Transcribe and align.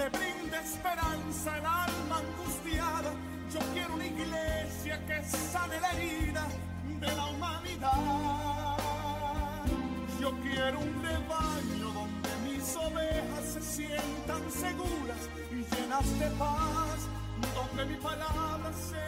Le 0.00 0.08
brinde 0.08 0.56
esperanza 0.56 1.52
al 1.52 1.66
alma 1.66 2.16
angustiada. 2.24 3.12
Yo 3.52 3.60
quiero 3.74 3.94
una 3.94 4.06
iglesia 4.06 4.94
que 5.06 5.22
sane 5.52 5.78
la 5.78 5.90
herida 5.92 6.44
de 7.02 7.10
la 7.18 7.26
humanidad. 7.26 8.76
Yo 10.20 10.30
quiero 10.40 10.78
un 10.80 11.02
rebaño 11.02 11.86
donde 12.00 12.30
mis 12.46 12.76
ovejas 12.76 13.44
se 13.54 13.60
sientan 13.60 14.42
seguras 14.64 15.22
y 15.50 15.58
llenas 15.70 16.18
de 16.18 16.28
paz, 16.42 16.98
donde 17.58 17.84
mi 17.92 17.96
palabra 18.00 18.72
sea 18.88 18.99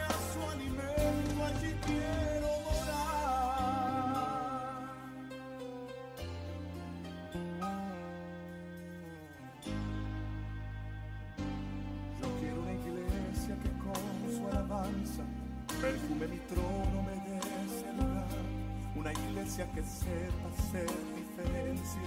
que 19.73 19.83
sepa 19.83 20.47
hacer 20.49 20.87
diferencia 21.15 22.01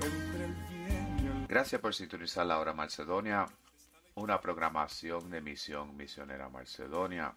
entre 0.00 0.44
el 0.44 0.56
y 1.22 1.26
el 1.26 1.46
Gracias 1.46 1.80
por 1.80 1.94
sintonizar 1.94 2.46
la 2.46 2.58
hora 2.58 2.72
Macedonia, 2.72 3.46
una 4.16 4.40
programación 4.40 5.30
de 5.30 5.40
misión 5.40 5.96
misionera 5.96 6.48
Macedonia. 6.48 7.34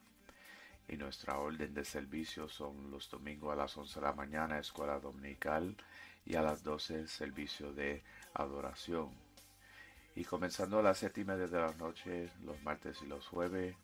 Y 0.87 0.95
nuestra 0.97 1.37
orden 1.37 1.73
de 1.73 1.83
servicio 1.83 2.47
son 2.47 2.89
los 2.89 3.09
domingos 3.09 3.53
a 3.53 3.55
las 3.55 3.77
11 3.77 3.99
de 3.99 4.05
la 4.05 4.13
mañana, 4.13 4.57
escuela 4.57 4.99
dominical, 4.99 5.75
y 6.25 6.35
a 6.35 6.41
las 6.41 6.63
12 6.63 7.07
servicio 7.07 7.73
de 7.73 8.03
adoración. 8.33 9.11
Y 10.15 10.23
comenzando 10.23 10.79
a 10.79 10.83
las 10.83 10.97
7 10.97 11.21
y 11.21 11.25
media 11.25 11.47
de 11.47 11.59
la 11.59 11.73
noche, 11.73 12.31
los 12.43 12.61
martes 12.63 13.01
y 13.03 13.05
los 13.05 13.27
jueves, 13.27 13.75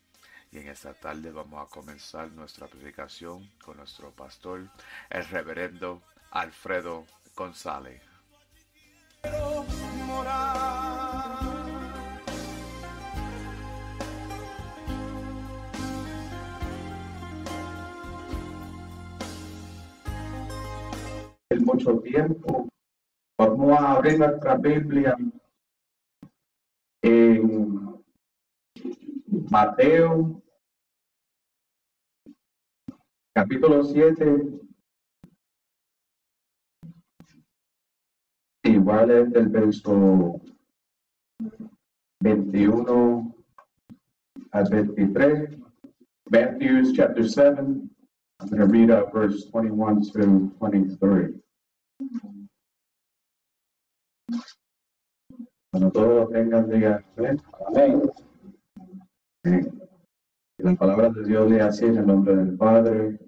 Y 0.53 0.59
en 0.59 0.69
esta 0.69 0.93
tarde 0.93 1.33
vamos 1.33 1.67
a 1.67 1.71
comenzar 1.71 2.31
nuestra 2.33 2.67
predicación 2.67 3.49
con 3.65 3.79
nuestro 3.79 4.11
pastor, 4.11 4.69
el 5.09 5.25
reverendo 5.27 6.03
Alfredo 6.31 7.07
González. 7.35 8.03
mucho 21.63 21.99
tiempo. 22.01 22.69
Vamos 23.39 23.79
a 23.79 23.93
abrir 23.93 24.19
nuestra 24.19 24.57
Biblia 24.57 25.17
en 27.03 28.03
Mateo 29.51 30.42
capítulo 33.35 33.83
7, 33.83 34.61
igual 38.65 39.11
es 39.11 39.31
del 39.33 39.49
verso 39.49 40.41
21 42.21 43.35
al 44.53 44.69
23. 44.71 45.59
Matthew 46.31 46.95
chapter 46.95 47.29
7, 47.29 47.89
I'm 48.41 48.49
going 48.49 48.61
to 48.61 48.67
read 48.67 48.91
out 48.91 49.13
verse 49.13 49.45
21 49.51 50.03
to 50.13 50.53
23. 50.61 51.35
Cuando 55.71 55.91
todos 55.91 56.31
tengan, 56.33 56.69
digan 56.69 57.05
amén. 57.67 58.03
La 60.63 60.77
palabra 60.77 61.11
de 61.11 61.25
Dios 61.25 61.51
le 61.51 61.61
así 61.61 61.87
en 61.87 61.97
el 61.97 62.07
nombre 62.07 62.37
del 62.37 62.57
Padre, 62.57 63.19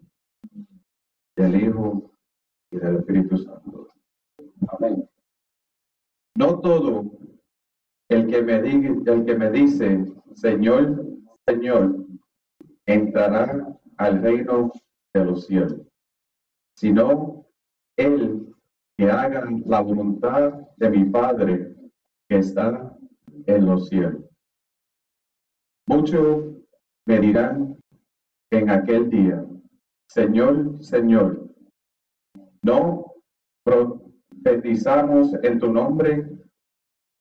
del 1.37 1.61
Hijo 1.61 2.13
y 2.71 2.77
del 2.77 2.99
Espíritu 2.99 3.37
Santo. 3.37 3.89
Amén. 4.69 5.09
No 6.37 6.61
todo 6.61 7.11
el 8.09 8.29
que 8.29 8.41
me 8.41 8.63
diga, 8.63 9.13
el 9.13 9.25
que 9.25 9.35
me 9.37 9.51
dice, 9.51 10.15
Señor, 10.35 11.05
Señor, 11.49 12.07
entrará 12.87 13.67
al 13.97 14.23
reino 14.23 14.71
de 15.13 15.25
los 15.25 15.47
cielos, 15.47 15.81
sino 16.77 17.47
el 17.97 18.55
que 18.97 19.11
haga 19.11 19.49
la 19.67 19.81
voluntad 19.81 20.53
de 20.77 20.89
mi 20.89 21.05
Padre 21.07 21.75
que 22.29 22.39
está 22.39 22.97
en 23.47 23.67
los 23.67 23.89
cielos. 23.89 24.23
Muchos 25.89 26.54
me 27.07 27.19
dirán 27.21 27.77
en 28.51 28.71
aquel 28.71 29.11
día, 29.11 29.45
Señor, 30.09 30.83
Señor, 30.83 31.51
no 32.63 33.15
profetizamos 33.65 35.35
en 35.43 35.59
tu 35.59 35.73
nombre 35.73 36.31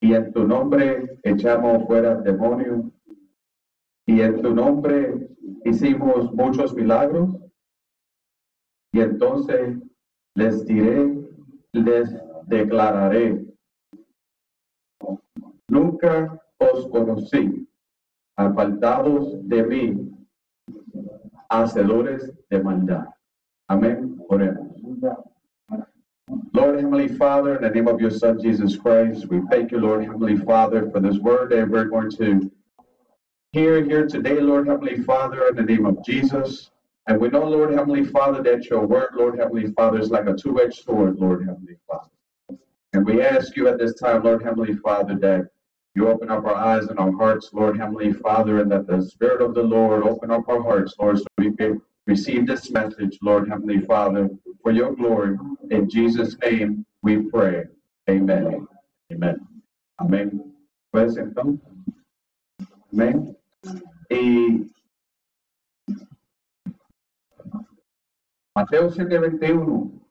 y 0.01 0.13
en 0.13 0.31
tu 0.33 0.47
nombre 0.47 1.19
echamos 1.23 1.85
fuera 1.87 2.15
demonios 2.15 2.85
y 4.05 4.21
en 4.21 4.41
tu 4.41 4.53
nombre 4.53 5.29
hicimos 5.65 6.31
muchos 6.33 6.73
milagros. 6.73 7.37
Y 8.91 8.99
entonces 8.99 9.79
les 10.35 10.65
diré, 10.65 11.09
les 11.71 12.15
declararé, 12.47 13.53
Nunca 15.69 16.39
os 16.59 16.87
conocí, 16.89 17.62
apartados 18.37 19.47
de 19.47 19.63
mí, 19.63 20.11
hacedores 21.49 22.31
de 22.49 22.63
maldad. 22.63 23.07
Amén. 23.67 24.17
Oremos. 24.29 24.73
Lord 26.53 26.79
Heavenly 26.79 27.07
Father, 27.09 27.55
in 27.55 27.61
the 27.63 27.69
name 27.69 27.87
of 27.87 27.99
your 27.99 28.11
Son 28.11 28.41
Jesus 28.41 28.75
Christ, 28.77 29.27
we 29.27 29.41
thank 29.49 29.71
you, 29.71 29.79
Lord 29.79 30.03
Heavenly 30.03 30.37
Father, 30.37 30.89
for 30.89 30.99
this 30.99 31.17
word 31.17 31.51
that 31.51 31.67
we're 31.69 31.85
going 31.85 32.11
to 32.11 32.51
hear 33.51 33.83
here 33.83 34.07
today, 34.07 34.39
Lord 34.39 34.67
Heavenly 34.67 35.03
Father, 35.03 35.47
in 35.47 35.55
the 35.55 35.63
name 35.63 35.85
of 35.85 36.03
Jesus. 36.05 36.71
And 37.07 37.19
we 37.19 37.27
know, 37.27 37.43
Lord 37.43 37.73
Heavenly 37.73 38.05
Father, 38.05 38.41
that 38.43 38.65
your 38.65 38.85
word, 38.85 39.09
Lord 39.15 39.37
Heavenly 39.37 39.71
Father, 39.73 39.99
is 39.99 40.09
like 40.09 40.27
a 40.27 40.33
two 40.33 40.61
edged 40.61 40.83
sword, 40.83 41.19
Lord 41.19 41.45
Heavenly 41.45 41.75
Father. 41.87 42.09
And 42.93 43.05
we 43.05 43.21
ask 43.21 43.55
you 43.55 43.67
at 43.67 43.77
this 43.77 43.95
time, 43.95 44.23
Lord 44.23 44.43
Heavenly 44.43 44.75
Father, 44.75 45.15
that 45.19 45.49
you 45.95 46.07
open 46.07 46.29
up 46.29 46.45
our 46.45 46.55
eyes 46.55 46.87
and 46.87 46.99
our 46.99 47.11
hearts, 47.11 47.49
Lord 47.53 47.77
Heavenly 47.77 48.13
Father, 48.13 48.61
and 48.61 48.71
that 48.71 48.87
the 48.87 49.01
Spirit 49.01 49.41
of 49.41 49.53
the 49.53 49.63
Lord 49.63 50.03
open 50.03 50.31
up 50.31 50.47
our 50.49 50.61
hearts, 50.61 50.95
Lord, 50.99 51.19
so 51.19 51.25
we 51.37 51.55
can 51.55 51.81
receive 52.07 52.47
this 52.47 52.71
message, 52.71 53.17
Lord 53.21 53.49
Heavenly 53.49 53.81
Father, 53.81 54.29
for 54.61 54.71
your 54.71 54.95
glory. 54.95 55.37
In 55.69 55.89
Jesus' 55.89 56.37
name 56.39 56.85
we 57.03 57.23
pray. 57.29 57.65
Amen. 58.09 58.67
Amen. 59.11 59.47
Amén. 59.99 60.53
Amén. 60.93 61.59
Y 64.09 64.65
Mateo 68.55 68.89
7, 68.91 69.39
21 69.39 70.01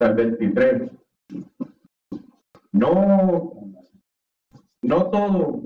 al 0.00 0.14
23. 0.14 1.01
No, 2.72 3.52
no 4.82 5.10
todos 5.10 5.62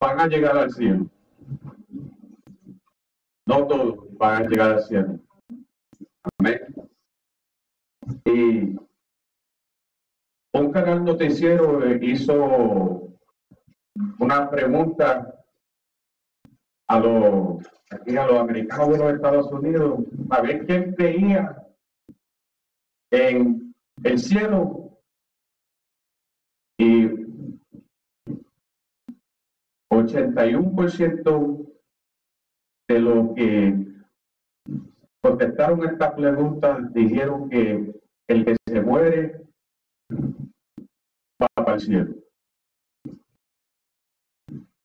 van 0.00 0.20
a 0.20 0.26
llegar 0.28 0.56
al 0.56 0.70
cielo. 0.70 1.06
No 3.46 3.66
todos 3.66 4.16
van 4.16 4.44
a 4.44 4.48
llegar 4.48 4.70
al 4.72 4.82
cielo. 4.82 5.18
Amén. 6.38 6.60
Y 8.24 8.76
un 10.52 10.72
canal 10.72 11.04
noticiero 11.04 11.84
hizo 11.96 13.10
una 14.18 14.50
pregunta 14.50 15.34
a 16.88 16.98
los, 16.98 17.66
a 17.90 18.26
los 18.26 18.38
americanos 18.38 18.88
de 18.90 18.98
los 18.98 19.14
Estados 19.14 19.52
Unidos 19.52 20.00
a 20.30 20.40
ver 20.40 20.64
quién 20.66 20.94
creía 20.94 21.56
en 23.10 23.59
el 24.04 24.18
cielo 24.18 24.98
y 26.78 27.08
81% 29.92 31.72
de 32.88 32.98
los 32.98 33.34
que 33.34 33.86
contestaron 35.22 35.84
esta 35.84 36.14
pregunta 36.14 36.78
dijeron 36.92 37.50
que 37.50 37.94
el 38.28 38.44
que 38.44 38.56
se 38.66 38.80
muere 38.80 39.42
va 41.40 41.48
para 41.54 41.74
el 41.74 41.80
cielo. 41.80 42.14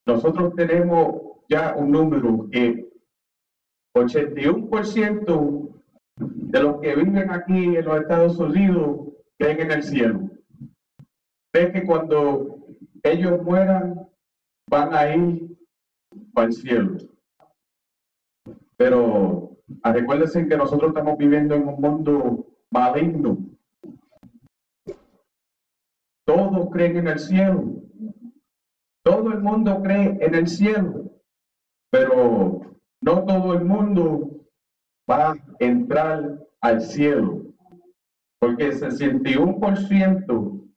Nosotros 0.05 0.53
tenemos 0.55 1.21
ya 1.49 1.75
un 1.75 1.91
número 1.91 2.47
que 2.51 2.89
81% 3.95 5.74
de 6.17 6.61
los 6.61 6.79
que 6.81 6.95
viven 6.95 7.29
aquí 7.29 7.75
en 7.75 7.85
los 7.85 8.01
Estados 8.01 8.37
Unidos 8.37 9.13
creen 9.37 9.59
en 9.61 9.71
el 9.71 9.83
cielo. 9.83 10.29
Creen 11.51 11.73
que 11.73 11.85
cuando 11.85 12.67
ellos 13.03 13.41
mueran 13.43 14.07
van 14.69 14.93
a 14.93 15.15
ir 15.15 15.57
para 16.33 16.47
el 16.47 16.53
cielo. 16.53 16.97
Pero 18.77 19.57
ah, 19.83 19.93
recuérdense 19.93 20.47
que 20.47 20.57
nosotros 20.57 20.89
estamos 20.89 21.17
viviendo 21.17 21.55
en 21.55 21.67
un 21.67 21.79
mundo 21.79 22.47
maligno. 22.71 23.37
Todos 26.25 26.69
creen 26.71 26.97
en 26.97 27.07
el 27.07 27.19
cielo. 27.19 27.63
Todo 29.03 29.31
el 29.31 29.41
mundo 29.41 29.81
cree 29.83 30.17
en 30.19 30.35
el 30.35 30.47
cielo. 30.47 31.11
Pero 31.91 32.61
no 33.01 33.25
todo 33.25 33.53
el 33.53 33.63
mundo 33.63 34.44
va 35.09 35.31
a 35.31 35.37
entrar 35.59 36.39
al 36.61 36.81
cielo. 36.81 37.43
Porque 38.39 38.65
el 38.65 38.79
61% 38.79 40.69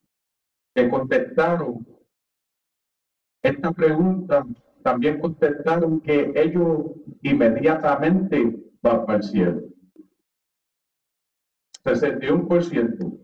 que 0.75 0.89
contestaron 0.89 1.87
esta 3.43 3.73
pregunta 3.73 4.45
también 4.83 5.21
contestaron 5.21 6.01
que 6.01 6.33
ellos 6.35 6.93
inmediatamente 7.23 8.57
van 8.83 9.05
al 9.09 9.23
cielo. 9.23 9.63
61% 11.85 13.19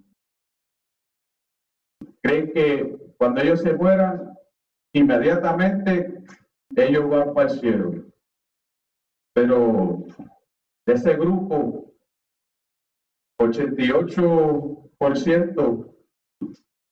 creen 2.22 2.52
que 2.52 2.96
cuando 3.18 3.40
ellos 3.42 3.60
se 3.60 3.74
mueran, 3.74 4.34
inmediatamente 4.92 6.24
ellos 6.76 7.08
van 7.08 7.34
para 7.34 7.50
el 7.50 7.58
cielo. 7.58 7.92
Pero 9.34 10.04
de 10.86 10.92
ese 10.92 11.16
grupo, 11.16 11.90
88% 13.40 15.94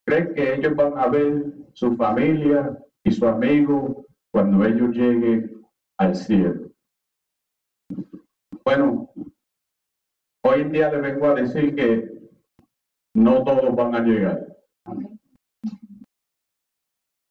creen 0.06 0.35
que 0.35 0.55
ellos 0.55 0.75
van 0.75 0.99
a 0.99 1.09
ver 1.09 1.44
su 1.75 1.94
familia 1.97 2.79
y 3.05 3.12
su 3.12 3.27
amigo 3.27 4.06
cuando 4.33 4.65
ellos 4.65 4.91
lleguen 4.91 5.62
al 5.99 6.17
cielo. 6.17 6.71
Bueno, 8.65 9.12
hoy 10.44 10.62
en 10.62 10.73
día 10.73 10.91
le 10.91 11.00
vengo 11.00 11.27
a 11.27 11.35
decir 11.35 11.75
que 11.75 12.11
no 13.15 13.44
todos 13.44 13.75
van 13.75 13.94
a 13.94 14.00
llegar. 14.00 14.56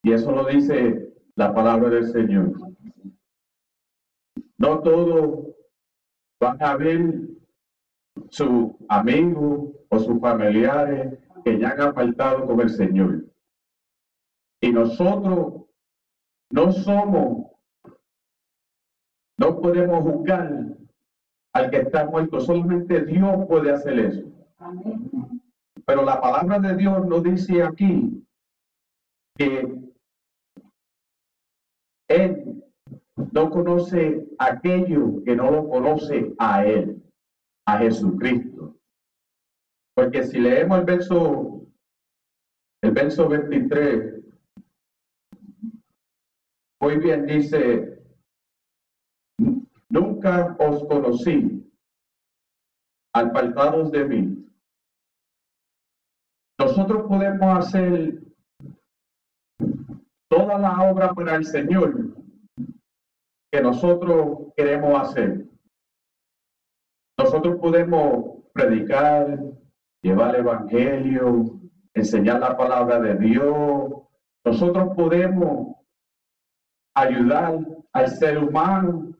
Y 0.03 0.13
eso 0.13 0.31
lo 0.31 0.45
dice 0.45 1.13
la 1.35 1.53
palabra 1.53 1.89
del 1.89 2.11
Señor. 2.11 2.53
No 4.57 4.81
todos 4.81 5.55
van 6.41 6.61
a 6.61 6.75
ver 6.75 7.29
su 8.29 8.75
amigo 8.89 9.71
o 9.89 9.99
sus 9.99 10.19
familiares 10.19 11.19
que 11.45 11.59
ya 11.59 11.69
han 11.69 11.81
apartado 11.81 12.47
con 12.47 12.59
el 12.59 12.69
Señor. 12.69 13.25
Y 14.59 14.71
nosotros 14.71 15.65
no 16.51 16.71
somos, 16.71 17.51
no 19.37 19.61
podemos 19.61 20.03
juzgar 20.03 20.77
al 21.53 21.69
que 21.69 21.77
está 21.77 22.05
muerto, 22.05 22.39
solamente 22.39 23.05
Dios 23.05 23.45
puede 23.47 23.71
hacer 23.71 23.99
eso. 23.99 24.27
Pero 25.85 26.03
la 26.03 26.19
palabra 26.19 26.59
de 26.59 26.75
Dios 26.75 27.05
nos 27.05 27.23
dice 27.23 27.61
aquí 27.61 28.25
que 29.37 29.79
Él 32.07 32.50
no 33.31 33.49
conoce 33.49 34.27
aquello 34.37 35.23
que 35.23 35.35
no 35.35 35.51
lo 35.51 35.69
conoce 35.69 36.33
a 36.37 36.65
Él, 36.65 37.01
a 37.65 37.77
Jesucristo. 37.79 38.75
Porque 39.95 40.23
si 40.23 40.39
leemos 40.39 40.79
el 40.79 40.85
verso, 40.85 41.67
el 42.81 42.91
verso 42.91 43.27
23, 43.27 44.21
muy 46.81 46.97
bien 46.97 47.25
dice, 47.25 48.03
nunca 49.89 50.55
os 50.59 50.83
conocí, 50.85 51.69
apartados 53.13 53.91
de 53.91 54.05
mí. 54.05 54.45
Nosotros 56.59 57.07
podemos 57.07 57.57
hacer 57.57 58.21
toda 60.29 60.57
la 60.57 60.89
obra 60.89 61.13
para 61.13 61.35
el 61.35 61.45
Señor, 61.45 62.20
que 63.51 63.61
nosotros 63.61 64.53
queremos 64.55 65.01
hacer. 65.01 65.45
Nosotros 67.17 67.59
podemos 67.59 68.45
predicar, 68.53 69.39
llevar 70.01 70.35
el 70.35 70.41
Evangelio, 70.41 71.59
enseñar 71.93 72.39
la 72.39 72.55
palabra 72.55 72.99
de 72.99 73.15
Dios. 73.15 73.91
Nosotros 74.45 74.95
podemos 74.95 75.75
ayudar 76.95 77.59
al 77.93 78.07
ser 78.09 78.37
humano, 78.37 79.13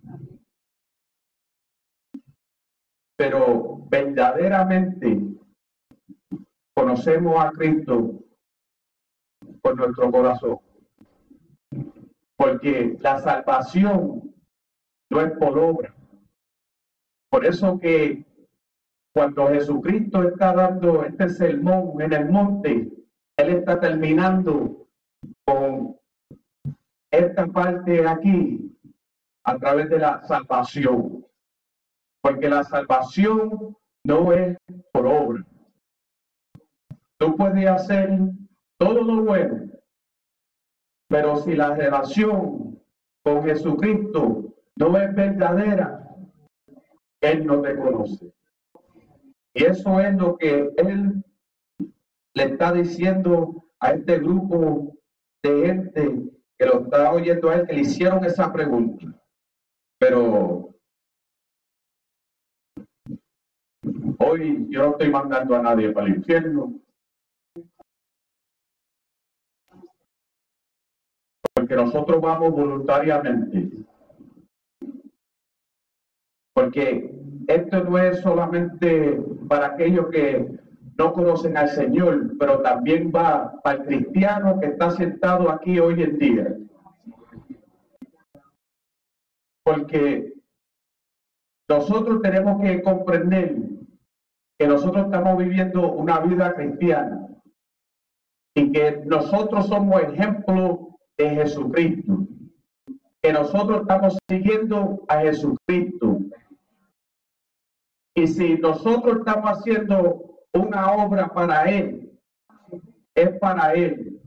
pero 3.17 3.85
verdaderamente 3.89 5.21
conocemos 6.73 7.43
a 7.43 7.51
Cristo 7.51 8.23
con 9.61 9.75
nuestro 9.75 10.11
corazón. 10.11 10.70
Porque 12.41 12.97
la 13.01 13.19
salvación 13.19 14.33
no 15.11 15.21
es 15.21 15.31
por 15.33 15.59
obra. 15.59 15.93
Por 17.29 17.45
eso 17.45 17.77
que 17.77 18.25
cuando 19.13 19.49
Jesucristo 19.49 20.23
está 20.23 20.51
dando 20.51 21.05
este 21.05 21.29
sermón 21.29 22.01
en 22.01 22.13
el 22.13 22.29
monte, 22.31 22.91
Él 23.37 23.49
está 23.49 23.79
terminando 23.79 24.87
con 25.45 25.95
esta 27.11 27.45
parte 27.45 28.07
aquí 28.07 28.75
a 29.43 29.59
través 29.59 29.91
de 29.91 29.99
la 29.99 30.23
salvación. 30.23 31.23
Porque 32.23 32.49
la 32.49 32.63
salvación 32.63 33.77
no 34.03 34.33
es 34.33 34.57
por 34.91 35.05
obra. 35.05 35.45
Tú 37.19 37.35
puedes 37.35 37.67
hacer 37.67 38.09
todo 38.79 39.03
lo 39.03 39.25
bueno, 39.25 39.71
pero 41.11 41.35
si 41.35 41.55
la 41.55 41.75
relación 41.75 42.79
con 43.21 43.43
Jesucristo 43.43 44.55
no 44.77 44.97
es 44.97 45.13
verdadera, 45.13 46.07
Él 47.19 47.45
no 47.45 47.61
te 47.61 47.75
conoce. 47.75 48.33
Y 49.53 49.65
eso 49.65 49.99
es 49.99 50.15
lo 50.15 50.37
que 50.37 50.71
Él 50.77 51.21
le 52.33 52.43
está 52.43 52.71
diciendo 52.71 53.65
a 53.81 53.91
este 53.91 54.19
grupo 54.19 54.95
de 55.43 55.65
gente 55.65 56.31
que 56.57 56.65
lo 56.65 56.83
está 56.83 57.11
oyendo 57.11 57.49
a 57.49 57.55
Él, 57.55 57.67
que 57.67 57.73
le 57.73 57.81
hicieron 57.81 58.23
esa 58.23 58.51
pregunta. 58.53 59.05
Pero 59.99 60.73
hoy 64.17 64.65
yo 64.69 64.83
no 64.83 64.91
estoy 64.91 65.09
mandando 65.09 65.57
a 65.57 65.61
nadie 65.61 65.91
para 65.91 66.07
el 66.07 66.15
infierno. 66.15 66.79
Porque 71.53 71.75
nosotros 71.75 72.21
vamos 72.21 72.51
voluntariamente. 72.51 73.71
Porque 76.53 77.13
esto 77.47 77.83
no 77.83 77.97
es 77.97 78.21
solamente 78.21 79.21
para 79.47 79.67
aquellos 79.67 80.07
que 80.07 80.59
no 80.97 81.13
conocen 81.13 81.57
al 81.57 81.69
Señor, 81.69 82.37
pero 82.37 82.61
también 82.61 83.11
va 83.13 83.59
para 83.63 83.79
el 83.79 83.85
cristiano 83.85 84.59
que 84.59 84.67
está 84.67 84.91
sentado 84.91 85.49
aquí 85.49 85.79
hoy 85.79 86.03
en 86.03 86.17
día. 86.17 86.57
Porque 89.63 90.33
nosotros 91.69 92.21
tenemos 92.21 92.61
que 92.61 92.81
comprender 92.81 93.55
que 94.59 94.67
nosotros 94.67 95.05
estamos 95.05 95.37
viviendo 95.37 95.91
una 95.91 96.19
vida 96.19 96.53
cristiana 96.53 97.27
y 98.53 98.71
que 98.71 99.01
nosotros 99.05 99.67
somos 99.67 100.01
ejemplo 100.03 100.90
de 101.21 101.29
Jesucristo, 101.29 102.27
que 103.21 103.33
nosotros 103.33 103.81
estamos 103.81 104.17
siguiendo 104.27 105.03
a 105.07 105.19
Jesucristo. 105.19 106.19
Y 108.15 108.27
si 108.27 108.55
nosotros 108.55 109.19
estamos 109.19 109.51
haciendo 109.51 110.39
una 110.53 110.91
obra 110.91 111.27
para 111.27 111.69
Él, 111.69 112.11
es 113.15 113.29
para 113.39 113.73
Él. 113.73 114.19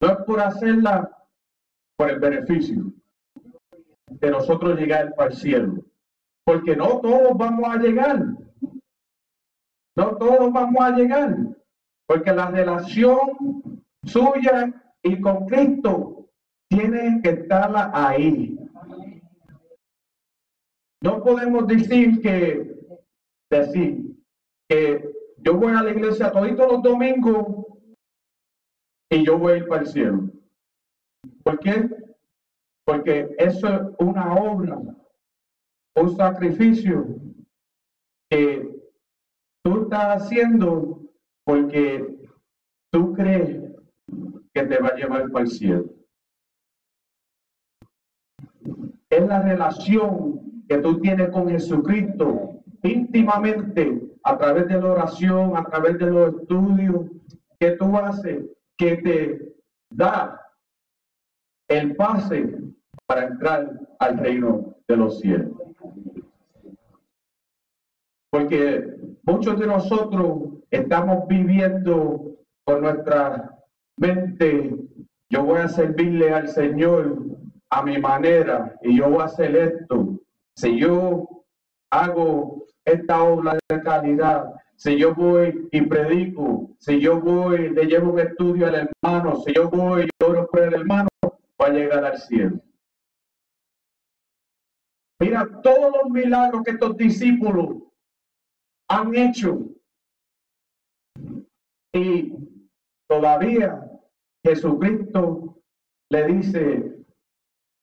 No 0.00 0.08
es 0.08 0.16
por 0.26 0.40
hacerla 0.40 1.10
por 1.96 2.10
el 2.10 2.18
beneficio 2.18 2.92
de 4.08 4.30
nosotros 4.30 4.78
llegar 4.78 5.14
el 5.16 5.32
cielo. 5.32 5.84
Porque 6.44 6.76
no 6.76 7.00
todos 7.00 7.38
vamos 7.38 7.68
a 7.68 7.78
llegar. 7.78 8.22
No 9.96 10.16
todos 10.16 10.52
vamos 10.52 10.80
a 10.80 10.90
llegar. 10.90 11.36
Porque 12.06 12.32
la 12.32 12.50
relación 12.50 13.18
suya 14.04 14.83
y 15.04 15.20
con 15.20 15.46
Cristo 15.46 16.30
tiene 16.68 17.20
que 17.22 17.30
estar 17.30 17.90
ahí. 17.92 18.58
No 21.02 21.22
podemos 21.22 21.66
decir 21.66 22.20
que, 22.22 22.74
decir 23.50 24.16
que 24.68 25.12
yo 25.38 25.54
voy 25.54 25.74
a 25.74 25.82
la 25.82 25.90
iglesia 25.90 26.32
todos 26.32 26.56
los 26.56 26.82
domingos 26.82 27.66
y 29.10 29.24
yo 29.24 29.38
voy 29.38 29.52
a 29.52 29.56
ir 29.58 29.68
para 29.68 29.82
el 29.82 29.88
cielo. 29.88 30.30
¿Por 31.42 31.60
qué? 31.60 31.90
Porque 32.86 33.34
eso 33.38 33.68
es 33.68 33.80
una 33.98 34.34
obra, 34.34 34.80
un 35.96 36.16
sacrificio 36.16 37.06
que 38.30 38.74
tú 39.62 39.82
estás 39.82 40.22
haciendo 40.22 41.02
porque 41.44 42.26
tú 42.90 43.12
crees 43.12 43.63
que 44.54 44.62
te 44.62 44.78
va 44.78 44.88
a 44.88 44.94
llevar 44.94 45.30
para 45.30 45.44
el 45.44 45.50
cielo. 45.50 45.84
Es 49.10 49.26
la 49.26 49.42
relación 49.42 50.64
que 50.68 50.78
tú 50.78 51.00
tienes 51.00 51.28
con 51.30 51.48
Jesucristo 51.48 52.62
íntimamente 52.82 54.00
a 54.22 54.38
través 54.38 54.68
de 54.68 54.80
la 54.80 54.92
oración, 54.92 55.56
a 55.56 55.64
través 55.64 55.98
de 55.98 56.06
los 56.06 56.34
estudios 56.40 57.10
que 57.58 57.72
tú 57.72 57.96
haces, 57.96 58.44
que 58.78 58.96
te 58.96 59.54
da 59.90 60.40
el 61.68 61.96
pase 61.96 62.58
para 63.06 63.24
entrar 63.24 63.80
al 63.98 64.18
reino 64.18 64.76
de 64.86 64.96
los 64.96 65.20
cielos. 65.20 65.52
Porque 68.30 68.96
muchos 69.24 69.58
de 69.58 69.66
nosotros 69.66 70.62
estamos 70.70 71.26
viviendo 71.28 72.36
con 72.64 72.82
nuestra 72.82 73.53
mente, 73.96 74.74
yo 75.30 75.44
voy 75.44 75.58
a 75.60 75.68
servirle 75.68 76.32
al 76.32 76.48
Señor 76.48 77.16
a 77.70 77.82
mi 77.82 77.98
manera 77.98 78.76
y 78.82 78.98
yo 78.98 79.10
voy 79.10 79.22
a 79.22 79.24
hacer 79.24 79.56
esto. 79.56 80.20
Si 80.56 80.78
yo 80.78 81.28
hago 81.90 82.66
esta 82.84 83.22
obra 83.22 83.58
de 83.68 83.82
calidad, 83.82 84.52
si 84.76 84.98
yo 84.98 85.14
voy 85.14 85.68
y 85.72 85.80
predico, 85.82 86.70
si 86.78 87.00
yo 87.00 87.20
voy, 87.20 87.70
le 87.70 87.86
llevo 87.86 88.12
un 88.12 88.20
estudio 88.20 88.66
al 88.66 88.88
hermano, 89.02 89.36
si 89.36 89.54
yo 89.54 89.70
voy 89.70 90.04
y 90.04 90.24
oro 90.24 90.46
por 90.46 90.62
el 90.62 90.74
hermano, 90.74 91.08
va 91.24 91.66
a 91.66 91.70
llegar 91.70 92.04
al 92.04 92.18
cielo. 92.18 92.60
Mira 95.20 95.48
todos 95.62 95.92
los 96.02 96.10
milagros 96.10 96.62
que 96.64 96.72
estos 96.72 96.96
discípulos 96.96 97.78
han 98.88 99.14
hecho. 99.14 99.60
Y 101.92 102.34
todavía 103.08 103.83
Jesucristo 104.44 105.62
le 106.10 106.26
dice, 106.26 107.06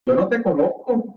yo 0.06 0.14
no 0.16 0.30
te 0.30 0.44
conozco. 0.44 1.16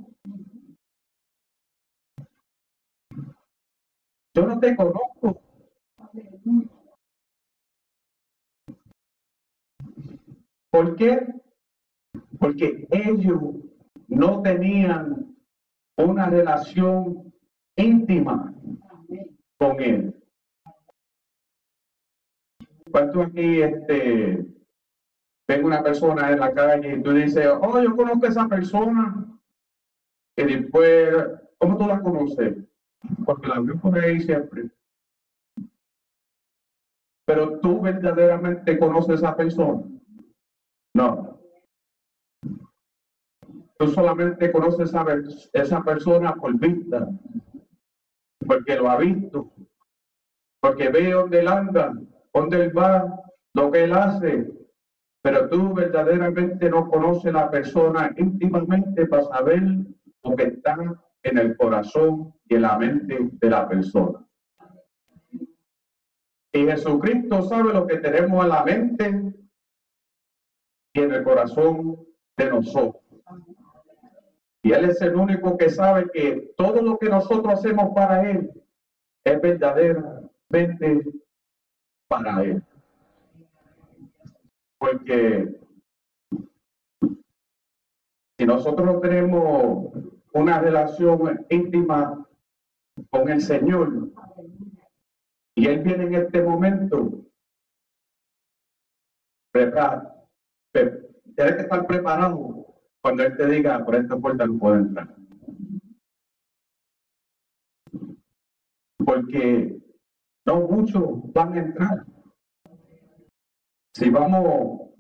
Yo 4.35 4.47
no 4.47 4.59
te 4.59 4.75
conozco. 4.75 5.41
¿Por 10.71 10.97
qué? 10.97 11.27
Porque 12.39 12.89
ellos 12.91 13.43
no 14.09 14.43
tenían 14.43 15.37
una 15.97 16.31
relación 16.31 17.33
íntima 17.77 18.55
con 19.59 19.81
él. 19.81 20.23
Cuando 22.91 23.23
aquí 23.23 23.63
este, 23.63 24.54
ven 25.49 25.65
una 25.65 25.83
persona 25.83 26.31
en 26.31 26.41
la 26.41 26.53
calle 26.53 26.97
y 26.97 27.03
tú 27.03 27.13
dices, 27.13 27.47
oh, 27.61 27.81
yo 27.81 27.95
conozco 27.95 28.27
a 28.27 28.29
esa 28.29 28.49
persona, 28.49 29.35
y 30.37 30.45
después, 30.45 31.15
¿cómo 31.59 31.79
tú 31.79 31.87
la 31.87 32.01
conoces? 32.01 32.57
Porque 33.25 33.49
la 33.49 33.61
vio 33.61 33.79
por 33.79 33.97
ahí 33.99 34.21
siempre. 34.21 34.71
Pero 37.27 37.61
tú 37.61 37.81
verdaderamente 37.81 38.79
conoces 38.79 39.11
a 39.11 39.15
esa 39.15 39.37
persona. 39.37 39.83
No. 40.95 41.39
Tú 43.79 43.89
solamente 43.89 44.51
conoces 44.53 44.95
a 44.95 45.05
esa 45.53 45.83
persona 45.83 46.35
por 46.35 46.59
vista, 46.59 47.09
porque 48.47 48.77
lo 48.77 48.89
ha 48.89 48.99
visto, 48.99 49.53
porque 50.61 50.89
ve 50.89 51.13
dónde 51.13 51.41
él 51.41 51.49
anda, 51.49 51.95
dónde 52.33 52.65
él 52.65 52.77
va, 52.77 53.21
lo 53.55 53.71
que 53.71 53.85
él 53.85 53.93
hace, 53.93 54.53
pero 55.25 55.49
tú 55.49 55.73
verdaderamente 55.73 56.69
no 56.69 56.87
conoces 56.87 57.33
la 57.33 57.51
persona 57.51 58.13
íntimamente 58.19 59.07
para 59.07 59.25
saber 59.25 59.63
lo 60.23 60.37
que 60.37 60.43
está 60.43 60.77
en 61.23 61.39
el 61.39 61.57
corazón 61.57 62.35
y 62.47 62.57
en 62.57 62.63
la 62.63 62.77
mente 62.77 63.31
de 63.33 63.51
la 63.51 63.67
persona. 63.67 64.23
Y 66.53 66.67
Jesucristo 66.67 67.41
sabe 67.41 67.73
lo 67.73 67.87
que 67.87 67.97
tenemos 67.97 68.45
en 68.45 68.51
la 68.51 68.65
mente 68.65 69.35
y 70.93 71.01
en 71.01 71.13
el 71.13 71.25
corazón 71.25 72.05
de 72.37 72.51
nosotros. 72.51 73.03
Y 74.63 74.73
Él 74.73 74.85
es 74.85 75.01
el 75.01 75.17
único 75.17 75.57
que 75.57 75.71
sabe 75.71 76.11
que 76.13 76.53
todo 76.55 76.83
lo 76.83 76.99
que 76.99 77.09
nosotros 77.09 77.55
hacemos 77.55 77.95
para 77.95 78.31
Él 78.31 78.53
es 79.25 79.41
verdaderamente 79.41 81.03
para 82.09 82.43
Él. 82.43 82.63
Porque 84.85 85.49
si 88.39 88.45
nosotros 88.45 88.87
no 88.87 89.01
tenemos 89.01 89.95
una 90.35 90.61
relación 90.61 91.47
íntima 91.49 92.29
con 93.09 93.31
el 93.31 93.41
Señor 93.41 94.11
y 95.57 95.69
Él 95.69 95.83
viene 95.83 96.05
en 96.05 96.15
este 96.17 96.43
momento, 96.43 97.25
tiene 99.55 99.73
que 101.35 101.63
estar 101.63 101.87
preparado 101.87 102.67
cuando 103.01 103.23
Él 103.23 103.39
te 103.39 103.47
diga, 103.47 103.83
por 103.87 103.95
esta 103.95 104.19
puerta 104.19 104.47
no 104.47 104.59
puedo 104.59 104.75
entrar. 104.75 105.17
Porque 108.99 109.79
no 110.45 110.61
muchos 110.69 111.33
van 111.33 111.55
a 111.55 111.59
entrar. 111.59 112.14
Si 113.97 114.11
vamos 114.11 114.91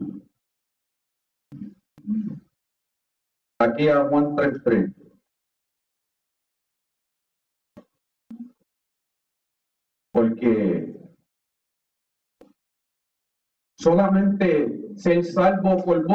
aquí 3.58 3.88
a 3.88 4.04
Juan 4.04 4.36
3.3. 4.36 4.94
Porque 10.12 10.94
solamente 13.76 14.96
ser 14.96 15.24
salvo 15.24 15.84
por 15.84 16.06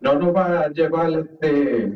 no 0.00 0.14
nos 0.14 0.34
va 0.34 0.60
a 0.60 0.68
llevar 0.68 1.10
este, 1.10 1.92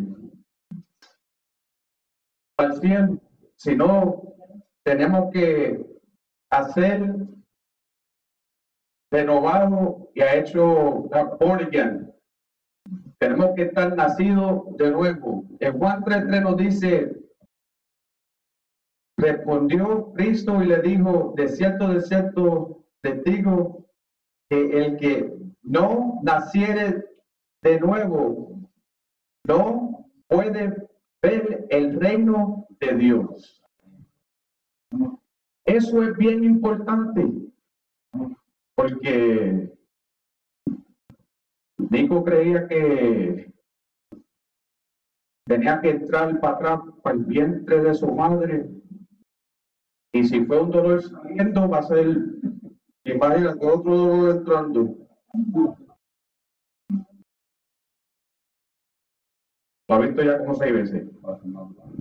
al 2.58 2.80
cielo, 2.80 3.20
sino 3.54 4.22
tenemos 4.84 5.30
que 5.32 5.86
hacer 6.50 7.35
renovado 9.16 10.10
y 10.14 10.20
ha 10.20 10.34
hecho 10.36 11.08
born 11.40 12.14
Tenemos 13.18 13.50
que 13.56 13.62
estar 13.62 13.96
nacidos 13.96 14.76
de 14.76 14.90
nuevo. 14.90 15.44
En 15.60 15.78
Juan 15.78 16.02
3.3 16.02 16.42
nos 16.42 16.56
dice, 16.58 17.16
respondió 19.16 20.12
Cristo 20.12 20.62
y 20.62 20.66
le 20.66 20.82
dijo, 20.82 21.32
de 21.34 21.48
cierto, 21.48 21.88
de 21.88 22.02
cierto, 22.02 22.84
te 23.00 23.22
digo 23.24 23.86
que 24.50 24.84
el 24.84 24.96
que 24.98 25.34
no 25.62 26.20
naciere 26.22 27.06
de 27.62 27.80
nuevo 27.80 28.70
no 29.44 30.06
puede 30.28 30.88
ver 31.22 31.66
el 31.70 31.98
reino 31.98 32.66
de 32.80 32.94
Dios. 32.94 33.62
Eso 35.64 36.02
es 36.02 36.16
bien 36.16 36.44
importante 36.44 37.46
porque 38.76 39.72
Nico 41.90 42.22
creía 42.22 42.68
que 42.68 43.52
tenía 45.46 45.80
que 45.80 45.90
entrar 45.90 46.38
para 46.40 46.54
atrás, 46.54 46.80
para 47.02 47.16
el 47.16 47.24
vientre 47.24 47.80
de 47.80 47.94
su 47.94 48.06
madre. 48.12 48.68
Y 50.12 50.24
si 50.24 50.44
fue 50.44 50.60
un 50.60 50.70
dolor 50.70 51.02
saliendo, 51.02 51.68
va 51.68 51.78
a 51.78 51.82
ser, 51.84 52.16
imagínate, 53.04 53.66
otro 53.66 53.96
dolor 53.96 54.36
entrando. 54.36 54.96
Lo 59.88 60.02
he 60.02 60.06
visto 60.06 60.22
ya 60.22 60.38
como 60.38 60.54
seis 60.54 60.72
veces. 60.72 61.08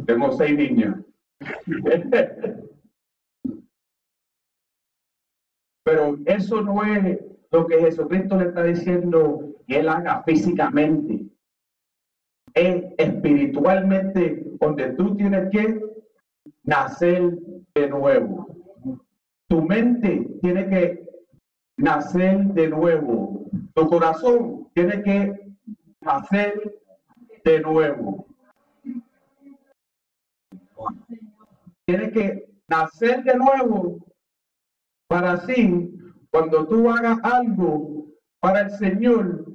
Tengo 0.05 0.31
seis 0.31 0.57
niños. 0.57 0.95
Pero 5.85 6.17
eso 6.25 6.61
no 6.61 6.83
es 6.83 7.19
lo 7.51 7.67
que 7.67 7.79
Jesucristo 7.79 8.37
le 8.37 8.45
está 8.45 8.63
diciendo 8.63 9.53
que 9.67 9.79
él 9.79 9.87
haga 9.87 10.23
físicamente. 10.23 11.27
Es 12.55 12.85
espiritualmente 12.97 14.43
donde 14.59 14.93
tú 14.93 15.15
tienes 15.15 15.51
que 15.51 15.79
nacer 16.63 17.37
de 17.75 17.87
nuevo. 17.87 18.47
Tu 19.47 19.61
mente 19.61 20.27
tiene 20.41 20.67
que 20.69 21.07
nacer 21.77 22.45
de 22.45 22.67
nuevo. 22.67 23.45
Tu 23.75 23.87
corazón 23.87 24.67
tiene 24.73 25.03
que 25.03 25.51
nacer 26.01 26.81
de 27.43 27.59
nuevo. 27.59 28.25
Tiene 31.85 32.11
que 32.11 32.49
nacer 32.67 33.23
de 33.23 33.35
nuevo 33.35 33.99
para 35.15 35.31
así, 35.31 35.97
cuando 36.29 36.67
tú 36.67 36.89
hagas 36.89 37.17
algo 37.23 38.05
para 38.41 38.63
el 38.63 38.71
Señor, 38.71 39.45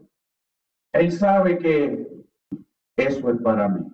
Él 0.94 1.12
sabe 1.12 1.59
que 1.59 2.25
eso 2.96 3.31
es 3.31 3.42
para 3.42 3.68
mí. 3.68 3.92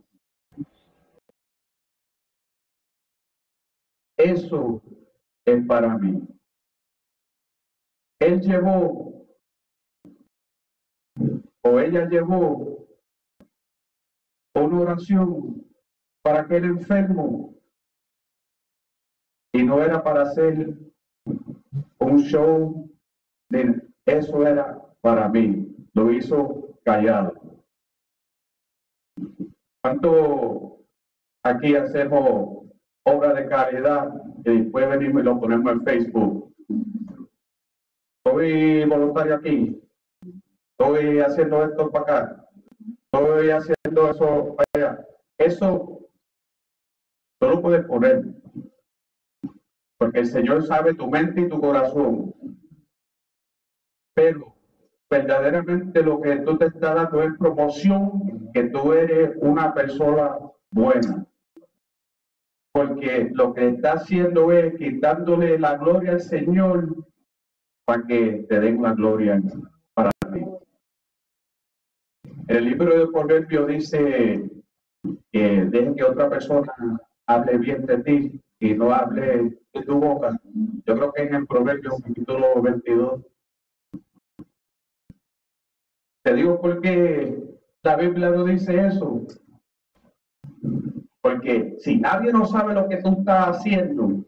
Eso 4.17 4.81
es 5.45 5.67
para 5.67 5.99
mí. 5.99 6.23
Él 8.21 8.41
llevó, 8.41 9.27
o 11.63 11.81
ella 11.81 12.09
llevó, 12.09 12.87
una 14.55 14.81
oración 14.83 15.67
para 16.23 16.43
aquel 16.43 16.65
enfermo 16.65 17.57
y 19.53 19.65
no 19.65 19.83
era 19.83 20.03
para 20.03 20.23
hacer 20.23 20.87
un 22.07 22.23
show, 22.23 22.89
de, 23.51 23.83
eso 24.07 24.47
era 24.47 24.81
para 25.01 25.29
mí, 25.29 25.75
lo 25.93 26.13
hizo 26.13 26.79
callado. 26.85 27.35
¿Cuánto 29.83 30.85
aquí 31.45 31.75
hacemos 31.75 32.67
obra 33.05 33.35
de 33.35 33.49
caridad 33.49 34.13
y 34.45 34.63
después 34.63 34.89
venimos 34.89 35.23
y 35.23 35.25
lo 35.25 35.41
ponemos 35.41 35.73
en 35.73 35.83
Facebook? 35.85 36.55
Estoy 38.25 38.85
voluntario 38.85 39.35
aquí, 39.37 39.83
estoy 40.79 41.19
haciendo 41.19 41.65
esto 41.65 41.91
para 41.91 42.03
acá, 42.05 42.49
estoy 43.13 43.51
haciendo 43.51 44.11
eso 44.11 44.57
para 44.57 44.67
allá. 44.75 45.07
Eso 45.39 46.09
solo 47.41 47.63
puedes 47.63 47.85
poner 47.87 48.25
porque 49.99 50.21
el 50.21 50.27
Señor 50.27 50.65
sabe 50.67 50.95
tu 50.95 51.09
mente 51.09 51.43
y 51.43 51.49
tu 51.49 51.61
corazón. 51.61 52.35
Pero 54.15 54.55
verdaderamente 55.09 56.03
lo 56.03 56.21
que 56.21 56.37
tú 56.37 56.57
te 56.59 56.67
estás 56.67 56.95
dando 56.95 57.23
es 57.23 57.37
promoción, 57.39 58.51
que 58.53 58.65
tú 58.65 58.93
eres 58.93 59.37
una 59.41 59.73
persona 59.73 60.39
buena. 60.71 61.27
Porque 62.73 63.31
lo 63.33 63.55
que 63.55 63.69
está 63.69 63.95
haciendo 63.95 64.53
es 64.53 64.75
quitándole 64.77 65.59
la 65.59 65.77
gloria 65.77 66.13
al 66.13 66.21
Señor 66.21 66.95
para 67.87 68.03
que 68.07 68.47
te 68.49 68.61
den 68.61 68.83
la 68.83 68.93
gloria 68.93 69.41
para 69.95 70.11
ti. 70.33 70.45
El 72.49 72.65
libro 72.65 72.99
de 72.99 73.07
Proverbios 73.07 73.67
dice 73.69 74.51
que 75.33 75.65
deje 75.65 75.95
que 75.95 76.05
otra 76.05 76.29
persona 76.29 76.73
hable 77.27 77.59
bien 77.59 77.87
de 77.87 77.99
ti 77.99 78.43
y 78.61 78.75
no 78.75 78.93
hable 78.93 79.59
de 79.73 79.83
tu 79.83 79.99
boca. 79.99 80.41
Yo 80.87 80.95
creo 80.95 81.13
que 81.13 81.23
en 81.23 81.35
el 81.35 81.47
Proverbio 81.47 81.97
capítulo 82.03 82.63
22. 82.63 83.23
Te 86.25 86.35
digo 86.35 86.61
porque 86.61 87.39
la 87.83 87.97
Biblia 87.97 88.31
no 88.31 88.45
dice 88.45 88.87
eso. 88.87 89.27
Porque 91.21 91.77
si 91.81 91.99
nadie 91.99 92.33
no 92.33 92.47
sabe 92.47 92.75
lo 92.75 92.89
que 92.89 92.97
tú 92.99 93.17
estás 93.19 93.57
haciendo, 93.57 94.25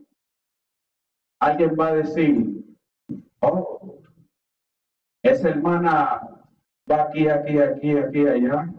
alguien 1.41 1.77
va 1.79 1.89
a 1.89 1.95
decir, 1.97 2.65
oh, 3.41 4.01
esa 5.23 5.51
hermana 5.51 6.45
va 6.91 7.03
aquí, 7.03 7.29
aquí, 7.29 7.59
aquí, 7.59 7.97
aquí, 7.97 8.27
allá. 8.27 8.73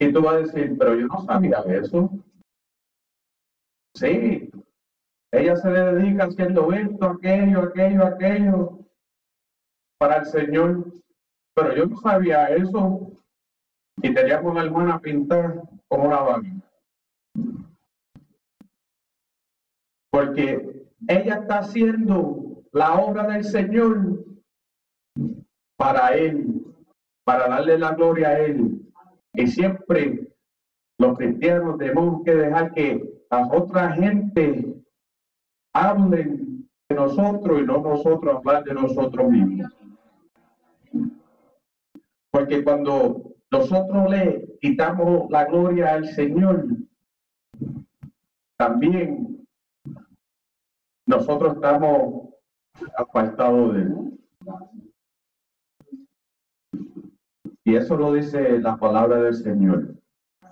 Y 0.00 0.12
tú 0.12 0.22
vas 0.22 0.34
a 0.34 0.38
decir, 0.38 0.76
pero 0.78 0.96
yo 0.96 1.06
no 1.06 1.24
sabía 1.24 1.62
eso. 1.68 2.10
Sí, 3.94 4.41
ella 5.32 5.56
se 5.56 5.70
le 5.70 5.80
dedica 5.94 6.24
haciendo 6.24 6.70
esto, 6.72 7.06
aquello, 7.06 7.62
aquello, 7.62 8.04
aquello 8.04 8.78
para 9.98 10.16
el 10.18 10.26
Señor. 10.26 10.92
Pero 11.54 11.74
yo 11.74 11.86
no 11.86 11.96
sabía 11.96 12.48
eso. 12.48 13.12
Y 14.02 14.12
tenía 14.12 14.42
con 14.42 14.54
la 14.54 14.64
hermana 14.64 15.00
pintar 15.00 15.62
como 15.88 16.04
una 16.04 16.20
vaga. 16.20 16.42
Porque 20.10 20.86
ella 21.08 21.34
está 21.36 21.60
haciendo 21.60 22.62
la 22.72 22.94
obra 22.94 23.26
del 23.28 23.44
Señor 23.44 24.24
para 25.78 26.14
Él, 26.14 26.62
para 27.24 27.48
darle 27.48 27.78
la 27.78 27.94
gloria 27.94 28.28
a 28.28 28.38
Él. 28.38 28.82
Y 29.32 29.46
siempre 29.46 30.28
los 30.98 31.16
cristianos 31.16 31.78
tenemos 31.78 32.22
que 32.22 32.34
dejar 32.34 32.74
que 32.74 33.24
las 33.30 33.48
otras 33.50 33.94
gente 33.94 34.71
hablen 35.72 36.68
de 36.88 36.94
nosotros 36.94 37.60
y 37.60 37.64
no 37.64 37.78
nosotros 37.78 38.36
hablar 38.36 38.64
de 38.64 38.74
nosotros 38.74 39.30
mismos. 39.30 39.72
Porque 42.30 42.64
cuando 42.64 43.34
nosotros 43.50 44.10
le 44.10 44.58
quitamos 44.60 45.30
la 45.30 45.44
gloria 45.44 45.94
al 45.94 46.06
Señor, 46.08 46.66
también 48.56 49.46
nosotros 51.06 51.54
estamos 51.54 52.28
apartados 52.96 53.74
de 53.74 53.80
él. 53.82 54.18
Y 57.64 57.76
eso 57.76 57.96
lo 57.96 58.12
dice 58.12 58.58
la 58.60 58.76
palabra 58.76 59.22
del 59.22 59.34
Señor. 59.34 59.94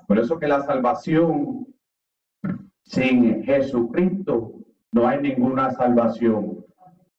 Por 0.06 0.18
eso 0.18 0.38
que 0.38 0.46
la 0.46 0.62
salvación 0.62 1.66
sin 2.84 3.42
Jesucristo 3.42 4.59
no 4.92 5.06
hay 5.06 5.20
ninguna 5.20 5.70
salvación. 5.72 6.64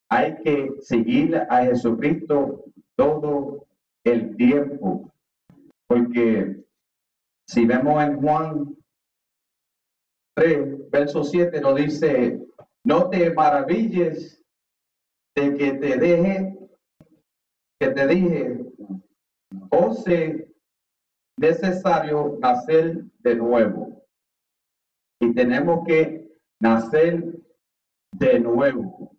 Hay 0.10 0.36
que 0.44 0.72
seguir 0.82 1.36
a 1.36 1.64
Jesucristo 1.64 2.66
todo 2.98 3.66
el 4.04 4.36
tiempo. 4.36 5.10
Porque 5.88 6.64
si 7.48 7.66
vemos 7.66 8.04
en 8.04 8.22
Juan 8.22 8.78
3, 10.36 10.90
verso 10.90 11.24
7, 11.24 11.62
nos 11.62 11.76
dice, 11.76 12.42
no 12.86 13.10
te 13.10 13.34
maravilles 13.34 14.44
de 15.36 15.56
que 15.56 15.74
te 15.74 15.98
deje, 15.98 16.58
que 17.80 17.88
te 17.90 18.08
dije, 18.08 18.62
sea 20.04 20.34
necesario 21.38 22.38
nacer 22.40 23.04
de 23.20 23.36
nuevo. 23.36 24.04
Y 25.20 25.34
tenemos 25.34 25.86
que 25.86 26.28
nacer 26.60 27.40
de 28.14 28.40
nuevo. 28.40 29.12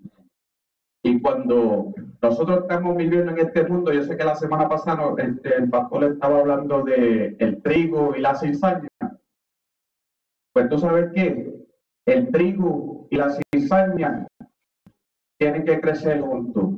Y 1.04 1.20
cuando 1.20 1.92
nosotros 2.22 2.60
estamos 2.62 2.96
viviendo 2.96 3.32
en 3.32 3.38
este 3.38 3.64
mundo, 3.64 3.92
yo 3.92 4.04
sé 4.04 4.16
que 4.16 4.24
la 4.24 4.36
semana 4.36 4.68
pasada 4.68 5.12
este, 5.18 5.56
el 5.56 5.68
pastor 5.68 6.04
estaba 6.04 6.38
hablando 6.38 6.82
de 6.82 7.36
el 7.40 7.60
trigo 7.62 8.14
y 8.14 8.20
la 8.20 8.36
cizaña. 8.36 8.88
Pues 10.52 10.68
tú 10.68 10.78
sabes 10.78 11.10
qué, 11.14 11.52
el 12.06 12.30
trigo 12.30 13.08
y 13.10 13.16
la 13.16 13.30
cizaña 13.52 14.26
tienen 15.38 15.64
que 15.64 15.80
crecer 15.80 16.20
juntos. 16.20 16.74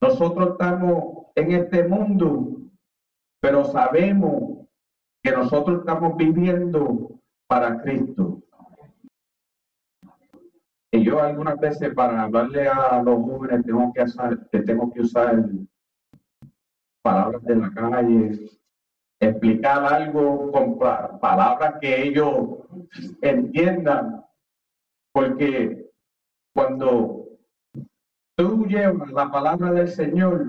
Nosotros 0.00 0.52
estamos 0.52 1.26
en 1.34 1.52
este 1.52 1.84
mundo, 1.84 2.56
pero 3.42 3.64
sabemos 3.66 4.66
que 5.22 5.32
nosotros 5.32 5.80
estamos 5.80 6.16
viviendo 6.16 7.20
para 7.46 7.82
Cristo. 7.82 8.40
Y 10.92 11.04
yo 11.04 11.22
algunas 11.22 11.58
veces 11.58 11.94
para 11.94 12.22
hablarle 12.22 12.68
a 12.68 13.00
los 13.02 13.22
jóvenes 13.22 13.64
tengo 13.64 13.92
que 13.92 14.02
usar, 14.02 14.48
tengo 14.48 14.92
que 14.92 15.00
usar 15.02 15.44
palabras 17.02 17.42
de 17.44 17.56
la 17.56 17.70
calle, 17.70 18.50
explicar 19.20 19.84
algo 19.84 20.50
con 20.50 20.78
palabras 21.20 21.74
que 21.80 22.02
ellos 22.02 22.58
entiendan, 23.22 24.24
porque 25.12 25.90
cuando 26.54 27.28
tú 28.36 28.66
llevas 28.66 29.12
la 29.12 29.30
palabra 29.30 29.72
del 29.72 29.88
Señor, 29.88 30.46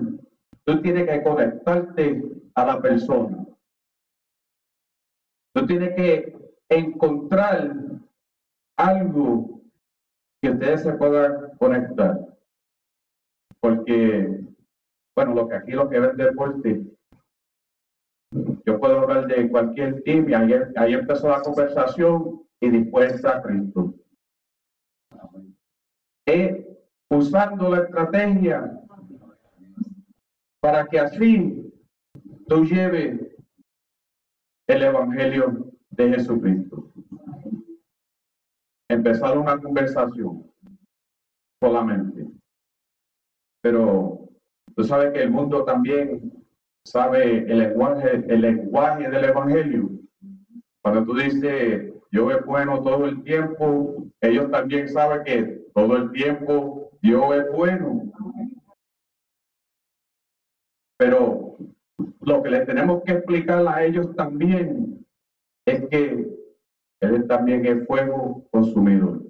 tú 0.64 0.82
tienes 0.82 1.08
que 1.08 1.22
conectarte 1.22 2.22
a 2.54 2.66
la 2.66 2.80
persona. 2.80 3.46
Tú 5.54 5.66
tienes 5.66 5.94
que 5.94 6.36
encontrar 6.68 7.76
algo 8.76 9.61
que 10.42 10.50
ustedes 10.50 10.82
se 10.82 10.92
puedan 10.94 11.56
conectar. 11.56 12.18
Porque, 13.60 14.40
bueno, 15.16 15.34
lo 15.34 15.48
que 15.48 15.54
aquí 15.54 15.70
lo 15.72 15.88
que 15.88 16.00
ven 16.00 16.16
deporte, 16.16 16.84
yo 18.66 18.80
puedo 18.80 19.00
hablar 19.00 19.28
de 19.28 19.48
cualquier 19.48 20.02
team 20.02 20.26
ahí, 20.76 20.94
empezó 20.94 21.28
la 21.28 21.42
conversación 21.42 22.42
y 22.60 22.70
después 22.70 23.14
está 23.14 23.40
Cristo. 23.40 23.94
Es 26.26 26.66
usando 27.08 27.68
la 27.70 27.82
estrategia 27.82 28.80
para 30.60 30.86
que 30.86 30.98
así 30.98 31.72
tú 32.48 32.64
lleves 32.64 33.20
el 34.66 34.82
Evangelio 34.82 35.72
de 35.90 36.08
Jesucristo. 36.14 36.91
Empezar 38.92 39.38
una 39.38 39.58
conversación 39.58 40.52
solamente. 41.62 42.26
Pero 43.62 44.28
tú 44.76 44.84
sabes 44.84 45.12
que 45.12 45.22
el 45.22 45.30
mundo 45.30 45.64
también 45.64 46.30
sabe 46.84 47.50
el 47.50 47.58
lenguaje, 47.58 48.22
el 48.28 48.42
lenguaje 48.42 49.08
del 49.08 49.24
Evangelio. 49.24 49.88
Cuando 50.82 51.06
tú 51.06 51.14
dices, 51.14 51.90
yo 52.10 52.30
es 52.30 52.44
bueno 52.44 52.82
todo 52.82 53.06
el 53.06 53.22
tiempo, 53.22 54.08
ellos 54.20 54.50
también 54.50 54.86
saben 54.90 55.24
que 55.24 55.42
todo 55.74 55.96
el 55.96 56.12
tiempo 56.12 56.90
Dios 57.00 57.34
es 57.34 57.50
bueno. 57.50 58.12
Pero 60.98 61.56
lo 62.20 62.42
que 62.42 62.50
le 62.50 62.66
tenemos 62.66 63.02
que 63.04 63.12
explicar 63.12 63.66
a 63.66 63.84
ellos 63.84 64.14
también 64.16 65.02
es 65.66 65.88
que 65.88 66.41
Él 67.02 67.26
también 67.26 67.66
es 67.66 67.86
fuego 67.86 68.46
consumidor. 68.50 69.22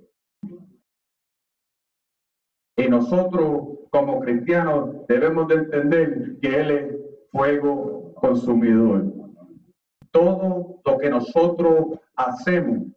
Y 2.76 2.88
nosotros 2.88 3.78
como 3.90 4.20
cristianos 4.20 5.06
debemos 5.08 5.48
de 5.48 5.54
entender 5.54 6.38
que 6.40 6.60
Él 6.60 6.70
es 6.70 6.96
fuego 7.30 8.14
consumidor. 8.14 9.12
Todo 10.10 10.80
lo 10.84 10.98
que 10.98 11.10
nosotros 11.10 11.98
hacemos 12.14 12.88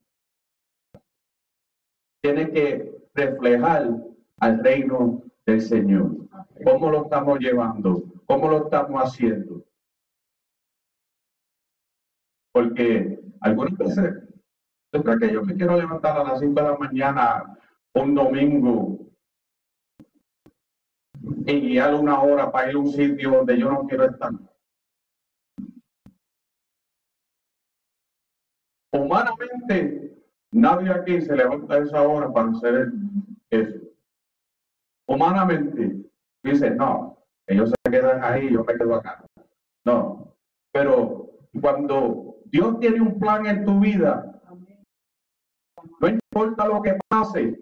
tiene 2.21 2.51
que 2.51 2.97
reflejar 3.13 3.89
al 4.39 4.63
reino 4.63 5.23
del 5.45 5.61
Señor. 5.61 6.11
¿Cómo 6.65 6.89
lo 6.89 7.03
estamos 7.03 7.39
llevando? 7.39 8.03
¿Cómo 8.25 8.49
lo 8.49 8.65
estamos 8.65 9.01
haciendo? 9.01 9.63
Porque 12.51 13.19
algunas 13.41 13.77
veces, 13.77 14.34
yo 14.95 15.03
creo 15.03 15.19
que 15.19 15.33
yo 15.33 15.43
me 15.43 15.55
quiero 15.55 15.75
levantar 15.75 16.17
a 16.17 16.23
las 16.23 16.39
5 16.39 16.53
de 16.53 16.61
la 16.61 16.77
mañana 16.77 17.57
un 17.93 18.15
domingo 18.15 18.97
y 21.45 21.59
guiar 21.59 21.95
una 21.95 22.21
hora 22.21 22.49
para 22.49 22.69
ir 22.69 22.77
a 22.77 22.79
un 22.79 22.87
sitio 22.87 23.31
donde 23.31 23.57
yo 23.57 23.69
no 23.69 23.85
quiero 23.87 24.05
estar. 24.05 24.31
Humanamente, 28.93 30.17
nadie 30.53 30.89
aquí 30.91 31.19
se 31.19 31.35
levanta 31.35 31.77
esa 31.77 32.01
hora 32.01 32.31
para 32.31 32.51
hacer 32.51 32.93
eso. 33.49 33.79
Humanamente, 35.09 36.09
dice, 36.41 36.71
no, 36.71 37.17
ellos 37.47 37.69
se 37.69 37.91
quedan 37.91 38.23
ahí, 38.23 38.49
yo 38.49 38.63
me 38.63 38.75
quedo 38.75 38.95
acá. 38.95 39.25
No, 39.85 40.33
pero 40.71 41.31
cuando 41.59 42.37
Dios 42.45 42.79
tiene 42.79 43.01
un 43.01 43.19
plan 43.19 43.45
en 43.45 43.65
tu 43.65 43.81
vida, 43.81 44.34
no 45.99 46.07
importa 46.07 46.67
lo 46.67 46.81
que 46.81 46.97
pase, 47.07 47.59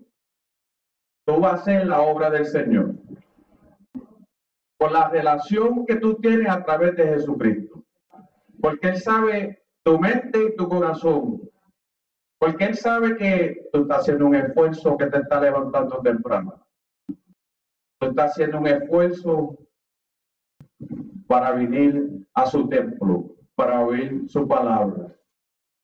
tú 1.25 1.39
vas 1.39 1.53
a 1.53 1.55
hacer 1.55 1.87
la 1.87 2.01
obra 2.01 2.29
del 2.29 2.45
Señor. 2.45 2.95
Por 4.77 4.91
la 4.91 5.09
relación 5.09 5.85
que 5.85 5.95
tú 5.95 6.15
tienes 6.15 6.49
a 6.49 6.63
través 6.63 6.95
de 6.95 7.07
Jesucristo. 7.07 7.83
Porque 8.61 8.89
Él 8.89 8.97
sabe 8.97 9.63
tu 9.83 9.99
mente 9.99 10.43
y 10.43 10.55
tu 10.55 10.67
corazón. 10.67 11.49
Porque 12.39 12.65
Él 12.65 12.75
sabe 12.75 13.15
que 13.15 13.69
tú 13.71 13.83
estás 13.83 13.99
haciendo 13.99 14.25
un 14.25 14.35
esfuerzo 14.35 14.97
que 14.97 15.07
te 15.07 15.19
está 15.19 15.39
levantando 15.39 16.01
temprano. 16.01 16.65
Tú 17.99 18.09
estás 18.09 18.31
haciendo 18.31 18.59
un 18.59 18.67
esfuerzo 18.67 19.57
para 21.27 21.51
venir 21.51 22.27
a 22.33 22.45
su 22.45 22.67
templo, 22.67 23.35
para 23.55 23.79
oír 23.85 24.27
su 24.27 24.45
palabra. 24.47 25.15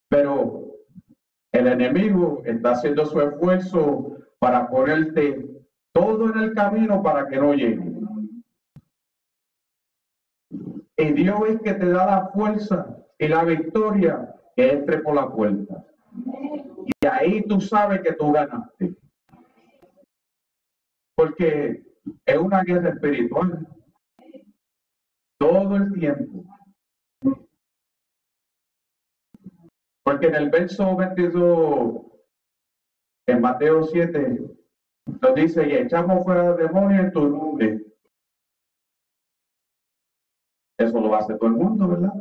Pero 0.10 0.69
el 1.52 1.68
enemigo 1.68 2.42
está 2.46 2.72
haciendo 2.72 3.06
su 3.06 3.20
esfuerzo 3.22 4.18
para 4.40 4.70
ponerte 4.70 5.46
todo 5.92 6.32
en 6.32 6.40
el 6.40 6.54
camino 6.54 7.02
para 7.02 7.28
que 7.28 7.38
no 7.38 7.54
llegue. 7.54 7.92
Y 10.98 11.14
Dios 11.14 11.40
es 11.48 11.62
que 11.62 11.74
te 11.74 11.90
da 11.90 12.06
la 12.06 12.28
fuerza 12.30 12.98
y 13.18 13.28
la 13.28 13.44
victoria 13.44 14.36
que 14.56 14.72
entre 14.72 15.00
por 15.00 15.16
la 15.16 15.30
puerta. 15.30 15.86
Y 16.86 17.08
ahí 17.08 17.44
tú 17.44 17.62
sabes 17.62 18.02
que 18.02 18.14
tú 18.14 18.32
ganaste. 18.32 18.96
Porque 21.16 21.84
es 22.26 22.38
una 22.38 22.64
guerra 22.64 22.90
espiritual. 22.90 23.68
Todo 25.38 25.78
el 25.78 25.94
tiempo. 25.94 26.44
Porque 30.10 30.26
en 30.26 30.34
el 30.34 30.50
verso 30.50 30.96
22, 30.96 32.02
en 33.28 33.42
Mateo 33.42 33.84
7, 33.84 34.42
nos 35.22 35.36
dice, 35.36 35.70
y 35.70 35.74
echamos 35.74 36.26
fuera 36.26 36.54
demonios 36.54 37.06
en 37.06 37.12
tu 37.12 37.30
nombre. 37.30 37.86
Eso 40.80 41.00
lo 41.00 41.14
hace 41.14 41.36
todo 41.36 41.46
el 41.46 41.58
mundo, 41.58 41.88
¿verdad? 41.90 42.14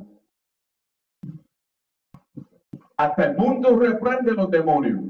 Hasta 2.99 3.25
el 3.25 3.39
mundo 3.39 3.75
reprende 3.79 4.35
los 4.35 4.51
demonios. 4.51 5.05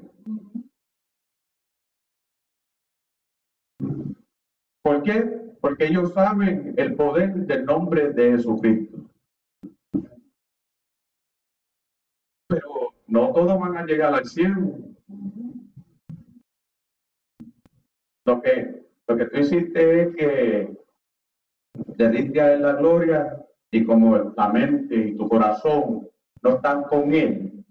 ¿Por 4.85 5.03
qué? 5.03 5.57
Porque 5.61 5.87
ellos 5.87 6.13
saben 6.13 6.75
el 6.77 6.95
poder 6.95 7.35
del 7.35 7.65
nombre 7.65 8.13
de 8.13 8.37
Jesucristo. 8.37 9.08
Pero 12.49 12.95
no 13.07 13.33
todos 13.33 13.59
van 13.59 13.77
a 13.77 13.87
llegar 13.87 14.15
al 14.15 14.27
cielo. 14.27 14.79
Lo 18.25 18.43
que, 18.43 18.85
lo 19.07 19.17
que 19.17 19.25
tú 19.27 19.39
hiciste 19.39 20.03
es 20.03 20.17
que 20.17 20.79
te 21.97 22.11
diste 22.11 22.59
la 22.59 22.73
gloria 22.75 23.47
y 23.71 23.85
como 23.85 24.19
la 24.19 24.49
mente 24.49 24.95
y 24.95 25.17
tu 25.17 25.29
corazón 25.29 26.09
no 26.43 26.51
están 26.51 26.85
con 26.85 27.13
él, 27.15 27.65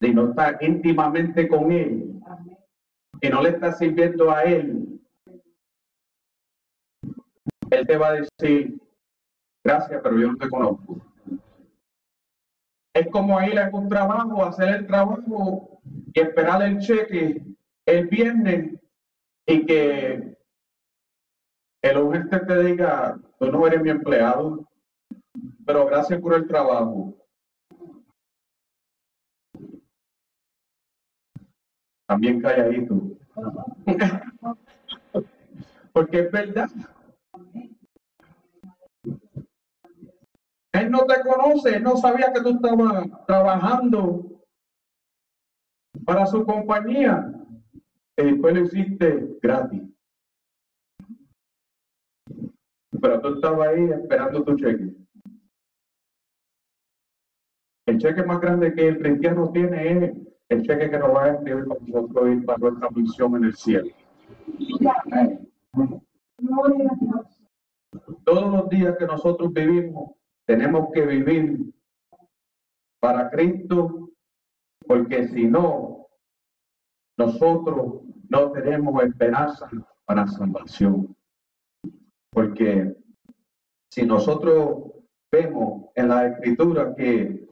y 0.00 0.14
no 0.14 0.30
están 0.30 0.56
íntimamente 0.60 1.48
con 1.48 1.72
él, 1.72 2.20
y 3.20 3.28
no 3.28 3.42
le 3.42 3.50
estás 3.50 3.78
sirviendo 3.78 4.30
a 4.30 4.44
él, 4.44 5.00
él 7.70 7.86
te 7.86 7.96
va 7.96 8.08
a 8.08 8.20
decir, 8.20 8.80
gracias, 9.64 10.00
pero 10.02 10.18
yo 10.18 10.32
no 10.32 10.36
te 10.36 10.48
conozco. 10.48 11.13
Es 12.94 13.08
como 13.10 13.42
ir 13.42 13.58
a 13.58 13.68
un 13.72 13.88
trabajo, 13.88 14.44
hacer 14.44 14.68
el 14.68 14.86
trabajo 14.86 15.80
y 16.12 16.20
esperar 16.20 16.62
el 16.62 16.78
cheque 16.78 17.44
el 17.86 18.06
viernes 18.08 18.80
y 19.46 19.66
que 19.66 20.36
el 21.82 22.12
gente 22.12 22.40
te 22.40 22.64
diga, 22.64 23.18
tú 23.38 23.52
no 23.52 23.66
eres 23.66 23.82
mi 23.82 23.90
empleado, 23.90 24.66
pero 25.66 25.86
gracias 25.86 26.20
por 26.20 26.34
el 26.34 26.46
trabajo. 26.46 27.14
También 32.06 32.40
calladito. 32.40 33.00
Porque 35.92 36.20
es 36.20 36.30
verdad. 36.30 36.70
Él 40.74 40.90
no 40.90 41.06
te 41.06 41.20
conoce, 41.20 41.76
él 41.76 41.84
no 41.84 41.96
sabía 41.96 42.32
que 42.32 42.40
tú 42.40 42.48
estabas 42.48 43.06
trabajando 43.28 44.42
para 46.04 46.26
su 46.26 46.44
compañía. 46.44 47.32
Y 48.16 48.24
después 48.24 48.54
lo 48.54 48.60
hiciste 48.62 49.38
gratis. 49.40 49.82
Pero 53.00 53.20
tú 53.20 53.34
estabas 53.34 53.68
ahí 53.68 53.84
esperando 53.84 54.42
tu 54.42 54.56
cheque. 54.56 54.92
El 57.86 57.98
cheque 57.98 58.24
más 58.24 58.40
grande 58.40 58.74
que 58.74 58.88
el 58.88 58.98
cristiano 58.98 59.52
tiene 59.52 59.92
es 59.92 60.12
el 60.48 60.62
cheque 60.62 60.90
que 60.90 60.98
nos 60.98 61.14
va 61.14 61.24
a 61.24 61.32
escribir 61.34 61.66
con 61.66 61.78
nosotros 61.86 62.28
ir 62.30 62.44
para 62.44 62.58
nuestra 62.58 62.90
misión 62.90 63.36
en 63.36 63.44
el 63.44 63.54
cielo. 63.54 63.90
Todos 68.24 68.52
los 68.52 68.68
días 68.70 68.96
que 68.98 69.06
nosotros 69.06 69.52
vivimos 69.52 70.14
tenemos 70.46 70.90
que 70.92 71.06
vivir 71.06 71.72
para 73.00 73.30
Cristo, 73.30 74.10
porque 74.86 75.28
si 75.28 75.44
no, 75.46 76.06
nosotros 77.18 78.02
no 78.28 78.52
tenemos 78.52 79.02
esperanza 79.02 79.68
para 80.04 80.26
salvación. 80.26 81.16
Porque 82.30 82.96
si 83.90 84.04
nosotros 84.04 84.92
vemos 85.30 85.86
en 85.94 86.08
la 86.08 86.26
escritura 86.26 86.94
que 86.94 87.46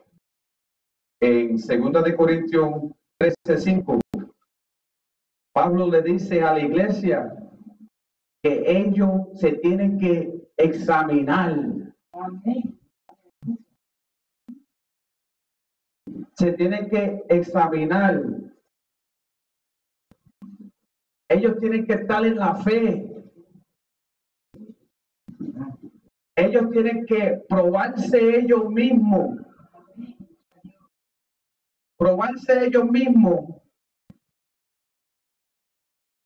en 1.21 1.57
2 1.57 2.05
de 2.05 2.17
Corintios 2.17 2.71
13:5 3.19 4.01
Pablo 5.53 5.89
le 5.89 6.03
dice 6.03 6.43
a 6.43 6.55
la 6.55 6.61
iglesia 6.61 7.37
que 8.43 8.65
ellos 8.67 9.29
se 9.35 9.53
tienen 9.53 9.99
que 9.99 10.33
examinar. 10.57 11.55
Se 16.37 16.53
tienen 16.53 16.89
que 16.89 17.23
examinar. 17.29 18.23
Ellos 21.29 21.59
tienen 21.61 21.87
que 21.87 21.95
estar 21.95 22.25
en 22.27 22.37
la 22.37 22.55
fe. 22.57 23.09
Ellos 26.37 26.71
tienen 26.71 27.07
que 27.07 27.43
probarse 27.49 28.39
ellos 28.39 28.69
mismos. 28.71 29.39
Probarse 31.99 32.67
ellos 32.67 32.85
mismos 32.91 33.63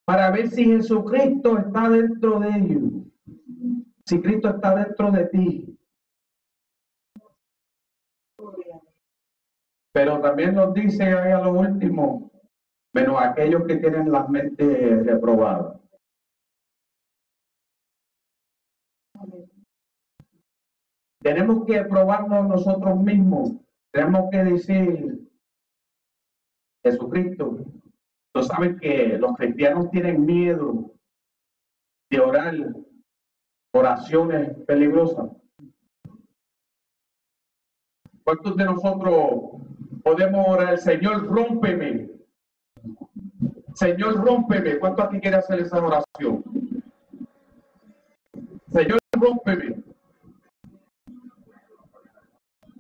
para 0.07 0.31
ver 0.31 0.49
si 0.51 0.65
Jesucristo 0.65 1.59
está 1.59 1.91
dentro 1.91 2.39
de 2.39 2.49
ellos. 2.49 2.83
Si 4.07 4.21
Cristo 4.21 4.49
está 4.51 4.75
dentro 4.77 5.11
de 5.11 5.27
ti. 5.27 5.76
Pero 9.97 10.21
también 10.21 10.55
nos 10.55 10.75
dice 10.75 11.05
ahí 11.05 11.33
a 11.33 11.41
lo 11.41 11.53
último, 11.55 12.31
menos 12.93 13.19
aquellos 13.19 13.67
que 13.67 13.77
tienen 13.77 14.13
las 14.13 14.29
mentes 14.29 15.07
reprobadas. 15.07 15.81
Tenemos 21.23 21.65
que 21.65 21.83
probarnos 21.85 22.47
nosotros 22.47 23.01
mismos. 23.01 23.53
Tenemos 23.91 24.29
que 24.31 24.45
decir, 24.45 25.31
Jesucristo, 26.85 27.65
tú 28.35 28.43
sabes 28.43 28.79
que 28.79 29.17
los 29.17 29.35
cristianos 29.35 29.91
tienen 29.91 30.27
miedo 30.27 30.93
de 32.11 32.21
orar 32.21 32.55
oraciones 33.73 34.59
peligrosas. 34.67 35.31
¿Cuántos 38.23 38.57
de 38.57 38.65
nosotros 38.67 39.57
Podemos 40.07 40.47
orar, 40.47 40.79
Señor, 40.79 41.27
rómpeme. 41.27 42.09
Señor, 43.75 44.25
rómpeme. 44.25 44.79
¿Cuánto 44.79 45.03
aquí 45.03 45.19
quiere 45.19 45.39
hacer 45.39 45.59
esa 45.59 45.83
oración? 45.83 46.45
Señor, 48.73 49.01
rómpeme. 49.11 49.83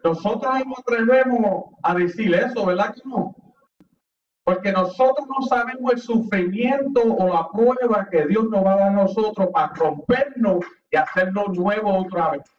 Nosotros 0.04 0.54
no 0.66 0.74
atrevemos 0.78 1.64
a 1.82 1.96
decir 1.96 2.32
eso, 2.32 2.64
¿verdad 2.64 2.94
que 2.94 3.02
no? 3.04 3.34
Porque 4.44 4.70
nosotros 4.70 5.26
no 5.26 5.44
sabemos 5.48 5.94
el 5.94 5.98
sufrimiento 5.98 7.02
o 7.02 7.26
la 7.26 7.48
prueba 7.50 8.06
que 8.08 8.24
Dios 8.28 8.48
nos 8.50 8.64
va 8.64 8.74
a 8.74 8.76
dar 8.76 8.88
a 8.90 9.02
nosotros 9.02 9.48
para 9.52 9.74
rompernos 9.74 10.64
y 10.92 10.96
hacerlo 10.96 11.48
nuevo 11.48 11.92
otra 11.92 12.30
vez. 12.30 12.55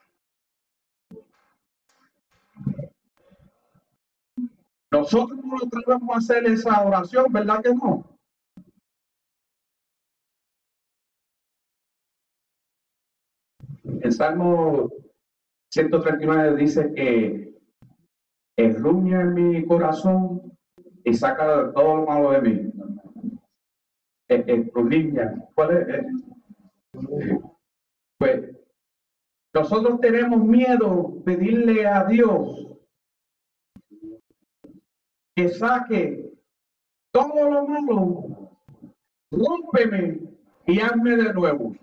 Nosotros 4.92 5.40
no 5.44 5.58
atrevemos 5.58 6.16
a 6.16 6.18
hacer 6.18 6.46
esa 6.46 6.82
oración, 6.82 7.26
¿verdad 7.32 7.62
que 7.62 7.74
no? 7.74 8.06
El 14.02 14.12
Salmo 14.12 14.90
139 15.74 16.56
dice 16.56 16.94
que 16.94 17.54
enruña 18.58 19.22
en 19.22 19.34
mi 19.34 19.66
corazón 19.66 20.58
y 21.04 21.14
saca 21.14 21.72
todo 21.74 21.98
lo 21.98 22.06
malo 22.06 22.32
de 22.32 22.42
mí. 22.42 22.74
¿Cuál 25.56 25.78
es? 25.78 26.06
Pues 28.18 28.56
nosotros 29.54 30.00
tenemos 30.02 30.44
miedo 30.44 31.22
pedirle 31.24 31.86
a 31.86 32.06
Dios 32.06 32.77
que 35.38 35.50
saque 35.50 36.34
todo 37.14 37.48
lo 37.48 37.68
malo, 37.68 38.50
rómpeme 39.30 40.20
y 40.66 40.80
hazme 40.80 41.16
de 41.16 41.32
nuevo. 41.32 41.76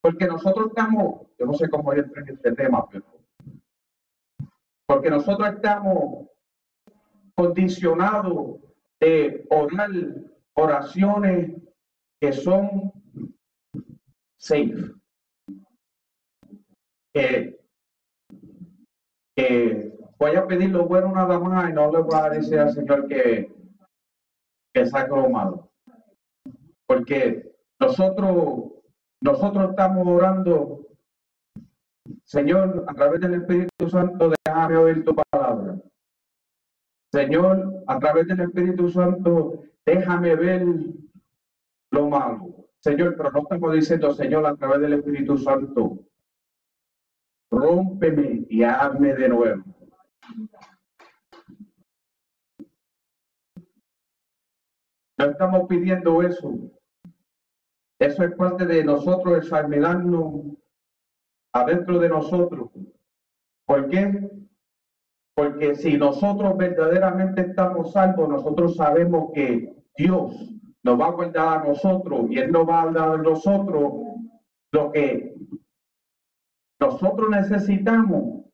Porque 0.00 0.26
nosotros 0.26 0.70
estamos, 0.70 1.24
yo 1.38 1.46
no 1.46 1.52
sé 1.52 1.70
cómo 1.70 1.92
entrar 1.92 2.28
en 2.28 2.34
este 2.34 2.50
tema, 2.56 2.84
pero 2.88 3.04
porque 4.84 5.10
nosotros 5.10 5.48
estamos 5.54 6.26
condicionados 7.36 8.58
de 8.98 9.46
orar 9.50 9.90
oraciones 10.54 11.52
que 12.20 12.32
son 12.32 12.92
safe, 14.36 14.94
que 17.14 17.57
voy 20.18 20.34
a 20.34 20.46
pedir 20.46 20.70
lo 20.70 20.86
bueno 20.86 21.12
nada 21.12 21.38
más 21.38 21.70
y 21.70 21.72
no 21.72 21.92
le 21.92 22.02
voy 22.02 22.14
a 22.14 22.30
decir 22.30 22.58
al 22.58 22.72
Señor 22.72 23.06
que, 23.06 23.52
que 24.74 24.86
saque 24.86 25.10
lo 25.10 25.28
malo. 25.28 25.70
Porque 26.86 27.52
nosotros, 27.80 28.72
nosotros 29.20 29.70
estamos 29.70 30.06
orando, 30.06 30.86
Señor, 32.24 32.84
a 32.88 32.94
través 32.94 33.20
del 33.20 33.34
Espíritu 33.34 33.88
Santo, 33.88 34.32
déjame 34.44 34.76
oír 34.76 35.04
tu 35.04 35.14
palabra. 35.14 35.76
Señor, 37.12 37.84
a 37.86 37.98
través 37.98 38.26
del 38.26 38.40
Espíritu 38.40 38.90
Santo, 38.90 39.62
déjame 39.86 40.34
ver 40.34 40.66
lo 41.90 42.08
malo. 42.08 42.66
Señor, 42.80 43.16
pero 43.16 43.30
no 43.32 43.40
estamos 43.40 43.72
diciendo, 43.72 44.12
Señor, 44.12 44.46
a 44.46 44.56
través 44.56 44.80
del 44.80 44.94
Espíritu 44.94 45.38
Santo, 45.38 45.98
rómpeme 47.50 48.46
y 48.48 48.62
hazme 48.62 49.14
de 49.14 49.28
nuevo. 49.28 49.64
No 55.18 55.24
estamos 55.24 55.66
pidiendo 55.68 56.22
eso. 56.22 56.54
Eso 57.98 58.22
es 58.22 58.32
parte 58.36 58.64
de 58.64 58.84
nosotros, 58.84 59.38
examinarnos 59.38 60.56
adentro 61.52 61.98
de 61.98 62.08
nosotros. 62.08 62.70
¿Por 63.66 63.88
qué? 63.88 64.30
Porque 65.34 65.74
si 65.74 65.96
nosotros 65.96 66.56
verdaderamente 66.56 67.40
estamos 67.42 67.92
salvos, 67.92 68.28
nosotros 68.28 68.76
sabemos 68.76 69.32
que 69.34 69.74
Dios 69.96 70.54
nos 70.84 71.00
va 71.00 71.06
a 71.06 71.12
guardar 71.12 71.58
a 71.58 71.64
nosotros 71.64 72.26
y 72.30 72.38
Él 72.38 72.52
nos 72.52 72.68
va 72.68 72.82
a 72.82 72.92
dar 72.92 73.08
a 73.10 73.22
nosotros 73.22 73.92
lo 74.72 74.92
que 74.92 75.34
nosotros 76.80 77.28
necesitamos 77.30 78.44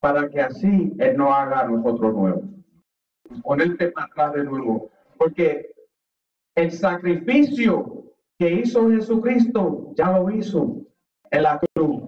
para 0.00 0.28
que 0.28 0.40
así 0.40 0.92
Él 0.98 1.16
nos 1.16 1.32
haga 1.32 1.60
a 1.60 1.68
nosotros 1.68 2.14
nuevos. 2.14 2.44
Ponerte 3.42 3.90
para 3.90 4.06
atrás 4.06 4.32
de 4.34 4.44
nuevo. 4.44 4.90
Porque 5.16 5.70
el 6.54 6.70
sacrificio 6.70 8.04
que 8.38 8.52
hizo 8.52 8.88
Jesucristo 8.90 9.92
ya 9.96 10.12
lo 10.12 10.30
hizo 10.30 10.76
en 11.30 11.42
la 11.42 11.60
cruz. 11.74 12.02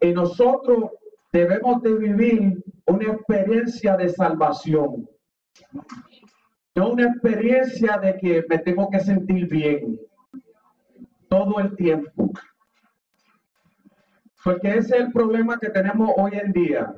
Y 0.00 0.12
nosotros 0.12 0.90
debemos 1.32 1.82
de 1.82 1.94
vivir 1.94 2.64
una 2.86 3.12
experiencia 3.12 3.96
de 3.96 4.08
salvación. 4.08 5.08
No 6.74 6.92
una 6.92 7.08
experiencia 7.08 7.98
de 7.98 8.16
que 8.18 8.44
me 8.48 8.58
tengo 8.58 8.88
que 8.90 9.00
sentir 9.00 9.48
bien 9.48 10.00
todo 11.28 11.60
el 11.60 11.76
tiempo. 11.76 12.30
Porque 14.42 14.68
ese 14.68 14.96
es 14.96 15.02
el 15.02 15.12
problema 15.12 15.58
que 15.58 15.68
tenemos 15.68 16.10
hoy 16.16 16.32
en 16.34 16.52
día. 16.52 16.94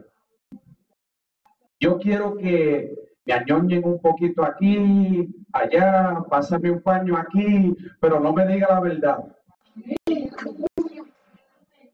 Yo 1.80 1.98
quiero 1.98 2.36
que 2.36 2.94
me 3.24 3.32
añoñen 3.32 3.84
un 3.84 4.00
poquito 4.00 4.44
aquí, 4.44 5.28
allá, 5.52 6.18
pásame 6.30 6.70
un 6.70 6.80
paño 6.82 7.16
aquí, 7.16 7.76
pero 8.00 8.20
no 8.20 8.32
me 8.32 8.46
diga 8.46 8.68
la 8.70 8.80
verdad. 8.80 9.18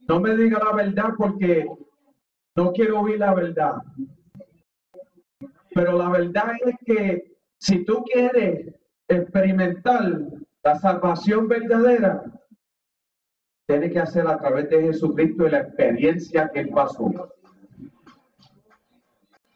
No 0.06 0.20
me 0.20 0.37
diga 0.37 0.58
la 0.62 0.72
verdad 0.72 1.11
porque 1.16 1.66
no 2.54 2.72
quiero 2.72 3.00
oír 3.00 3.18
la 3.18 3.34
verdad. 3.34 3.76
Pero 5.74 5.96
la 5.96 6.08
verdad 6.11 6.52
es 6.66 6.74
que 6.84 7.37
si 7.58 7.84
tú 7.84 8.02
quieres 8.04 8.74
experimentar 9.06 10.22
la 10.62 10.78
salvación 10.78 11.48
verdadera, 11.48 12.22
tienes 13.68 13.92
que 13.92 13.98
hacer 13.98 14.26
a 14.26 14.38
través 14.38 14.70
de 14.70 14.81
Jesucristo 14.81 15.46
y 15.46 15.50
la 15.50 15.59
experiencia 15.59 16.50
que 16.54 16.66
pasó. 16.68 17.12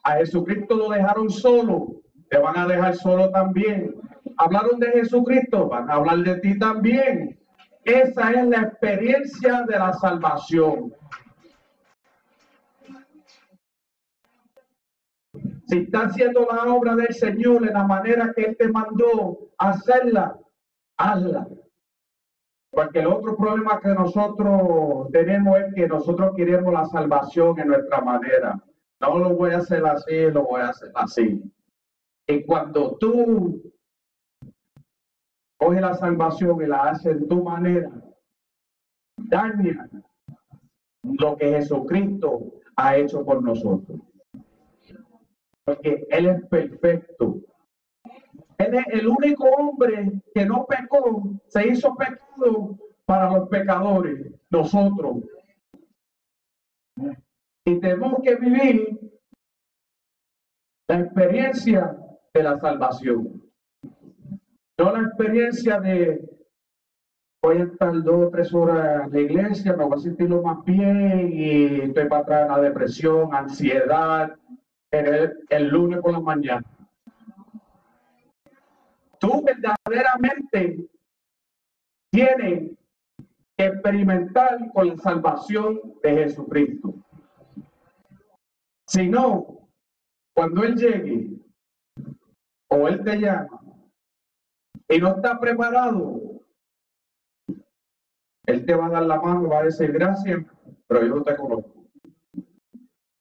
A 0.04 0.12
Jesucristo 0.16 0.76
lo 0.76 0.90
dejaron 0.90 1.30
solo, 1.30 2.02
te 2.28 2.36
van 2.36 2.58
a 2.58 2.66
dejar 2.66 2.94
solo 2.94 3.30
también. 3.30 3.94
Hablaron 4.36 4.78
de 4.80 4.88
Jesucristo, 4.88 5.66
van 5.68 5.90
a 5.90 5.94
hablar 5.94 6.18
de 6.18 6.40
ti 6.40 6.58
también. 6.58 7.40
Esa 7.84 8.32
es 8.32 8.46
la 8.48 8.60
experiencia 8.60 9.62
de 9.62 9.78
la 9.78 9.94
salvación. 9.94 10.92
Si 15.68 15.78
está 15.78 16.00
haciendo 16.02 16.46
la 16.52 16.70
obra 16.70 16.96
del 16.96 17.14
Señor 17.14 17.66
en 17.66 17.72
la 17.72 17.84
manera 17.84 18.30
que 18.36 18.42
Él 18.42 18.56
te 18.58 18.68
mandó 18.68 19.38
hacerla, 19.56 20.36
hazla. 20.98 21.48
Porque 22.72 23.00
el 23.00 23.06
otro 23.06 23.36
problema 23.36 23.78
que 23.80 23.90
nosotros 23.90 25.10
tenemos 25.12 25.58
es 25.58 25.74
que 25.74 25.86
nosotros 25.86 26.32
queremos 26.34 26.72
la 26.72 26.86
salvación 26.86 27.58
en 27.60 27.68
nuestra 27.68 28.00
manera. 28.00 28.58
No 28.98 29.18
lo 29.18 29.36
voy 29.36 29.52
a 29.52 29.58
hacer 29.58 29.84
así, 29.84 30.30
lo 30.30 30.44
voy 30.44 30.62
a 30.62 30.70
hacer 30.70 30.90
así. 30.94 31.42
Y 32.26 32.44
cuando 32.44 32.96
tú 32.98 33.62
coges 35.58 35.82
la 35.82 35.94
salvación 35.94 36.62
y 36.62 36.66
la 36.66 36.84
haces 36.84 37.18
en 37.18 37.28
tu 37.28 37.44
manera, 37.44 37.90
daña 39.18 39.90
lo 41.02 41.36
que 41.36 41.50
Jesucristo 41.50 42.40
ha 42.76 42.96
hecho 42.96 43.22
por 43.22 43.42
nosotros. 43.42 44.00
Porque 45.64 46.06
Él 46.08 46.26
es 46.26 46.46
perfecto. 46.46 47.36
El 48.90 49.08
único 49.08 49.44
hombre 49.44 50.12
que 50.34 50.44
no 50.44 50.66
pecó, 50.66 51.22
se 51.46 51.68
hizo 51.68 51.94
pecado 51.94 52.78
para 53.04 53.30
los 53.30 53.48
pecadores, 53.48 54.32
nosotros. 54.50 55.16
Y 57.64 57.80
tenemos 57.80 58.20
que 58.22 58.36
vivir 58.36 58.98
la 60.88 61.00
experiencia 61.00 61.96
de 62.34 62.42
la 62.42 62.58
salvación. 62.58 63.42
No 64.78 64.92
la 64.92 65.02
experiencia 65.02 65.80
de 65.80 66.28
voy 67.42 67.58
a 67.58 67.64
estar 67.64 68.02
dos 68.02 68.26
o 68.26 68.30
tres 68.30 68.54
horas 68.54 69.06
en 69.06 69.12
la 69.12 69.20
iglesia, 69.20 69.76
me 69.76 69.84
voy 69.84 69.98
a 69.98 70.00
sentir 70.00 70.30
lo 70.30 70.42
más 70.42 70.64
bien 70.64 71.30
y 71.32 71.80
estoy 71.80 72.08
para 72.08 72.22
atrás 72.22 72.42
en 72.42 72.48
la 72.48 72.60
depresión, 72.60 73.34
ansiedad, 73.34 74.32
el, 74.92 75.44
el 75.48 75.68
lunes 75.68 76.00
por 76.00 76.12
la 76.12 76.20
mañana. 76.20 76.64
Tú 79.22 79.40
verdaderamente 79.44 80.84
tienes 82.10 82.76
que 83.56 83.66
experimentar 83.66 84.58
con 84.74 84.88
la 84.88 84.96
salvación 84.96 85.80
de 86.02 86.10
Jesucristo. 86.10 86.92
Si 88.88 89.08
no, 89.08 89.68
cuando 90.34 90.64
Él 90.64 90.74
llegue 90.74 91.30
o 92.68 92.88
Él 92.88 93.04
te 93.04 93.20
llama 93.20 93.60
y 94.88 94.98
no 94.98 95.14
está 95.14 95.38
preparado, 95.38 96.20
Él 98.46 98.66
te 98.66 98.74
va 98.74 98.86
a 98.86 98.90
dar 98.90 99.04
la 99.04 99.20
mano, 99.20 99.48
va 99.48 99.60
a 99.60 99.64
decir 99.64 99.92
gracias, 99.92 100.44
pero 100.88 101.06
yo 101.06 101.14
no 101.14 101.22
te 101.22 101.36
conozco. 101.36 101.86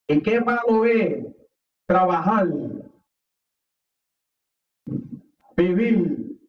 ¿Y 0.07 0.19
qué 0.23 0.41
malo 0.41 0.83
es 0.83 1.27
trabajar, 1.87 2.47
vivir 5.61 6.39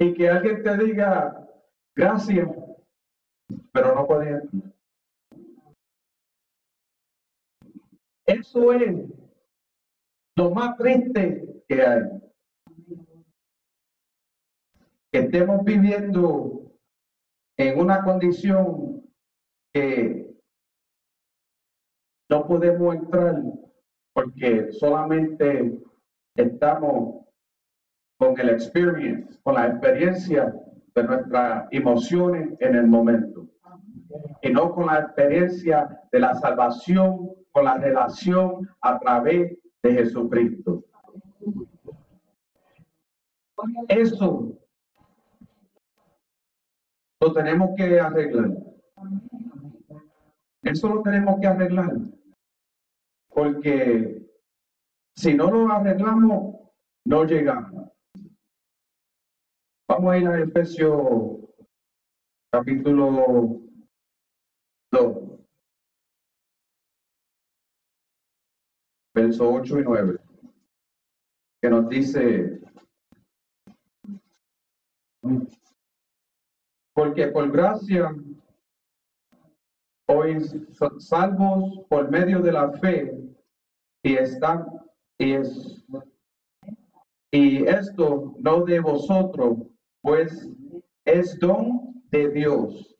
y 0.00 0.14
que 0.14 0.28
alguien 0.28 0.62
te 0.62 0.76
diga 0.78 1.48
gracias, 1.94 2.48
pero 3.72 3.94
no 3.94 4.06
puede 4.06 4.42
Eso 8.26 8.72
es 8.72 8.96
lo 10.36 10.50
más 10.50 10.76
triste 10.78 11.62
que 11.68 11.82
hay. 11.82 12.02
Que 15.12 15.18
estemos 15.18 15.64
viviendo 15.64 16.72
en 17.58 17.78
una 17.78 18.04
condición 18.04 19.04
que 19.74 20.32
no 22.30 22.46
podemos 22.46 22.94
entrar 22.94 23.42
porque 24.14 24.72
solamente 24.72 25.78
estamos 26.36 27.26
con 28.20 28.38
el 28.38 28.50
experience, 28.50 29.40
con 29.42 29.54
la 29.54 29.68
experiencia 29.68 30.54
de 30.94 31.04
nuestras 31.04 31.66
emociones 31.70 32.50
en 32.60 32.74
el 32.74 32.86
momento 32.86 33.48
y 34.42 34.50
no 34.50 34.72
con 34.74 34.86
la 34.86 35.00
experiencia 35.00 36.02
de 36.12 36.20
la 36.20 36.34
salvación 36.34 37.30
con 37.50 37.64
la 37.64 37.78
relación 37.78 38.68
a 38.82 38.98
través 38.98 39.56
de 39.82 39.92
Jesucristo. 39.92 40.84
Eso 43.88 44.52
lo 47.22 47.32
tenemos 47.32 47.70
que 47.74 47.98
arreglar. 47.98 48.50
Eso 50.62 50.88
lo 50.88 51.02
tenemos 51.02 51.40
que 51.40 51.46
arreglar. 51.46 51.96
Porque 53.30 54.26
si 55.16 55.34
no 55.34 55.50
lo 55.50 55.72
arreglamos, 55.72 56.60
no 57.06 57.24
llegamos. 57.24 57.79
Vamos 60.02 60.14
a 60.14 60.18
ir 60.18 60.26
a 60.26 60.32
capítulo 62.50 63.60
2. 64.90 65.40
versos 69.14 69.46
8 69.46 69.80
y 69.80 69.82
9, 69.82 70.18
que 71.60 71.68
nos 71.68 71.88
dice, 71.90 72.62
porque 76.94 77.26
por 77.26 77.52
gracia 77.52 78.16
hoy 80.08 80.38
salvos 80.98 81.84
por 81.90 82.10
medio 82.10 82.40
de 82.40 82.52
la 82.52 82.72
fe 82.72 83.20
y 84.02 84.14
están 84.14 84.64
y 85.18 85.32
es 85.32 85.84
y 87.32 87.66
esto 87.66 88.34
no 88.38 88.64
de 88.64 88.80
vosotros 88.80 89.69
pues 90.02 90.48
es 91.04 91.38
don 91.38 92.02
de 92.10 92.28
Dios 92.30 92.90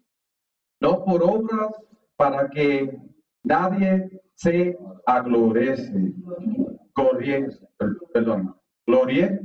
no 0.80 1.05
por 1.05 1.22
obras 1.22 1.76
para 2.16 2.48
que 2.48 2.98
nadie 3.44 4.11
se 4.34 4.76
aglorece. 5.07 6.14
Glorie, 6.94 7.48
perdón, 8.12 8.57
glorie, 8.86 9.40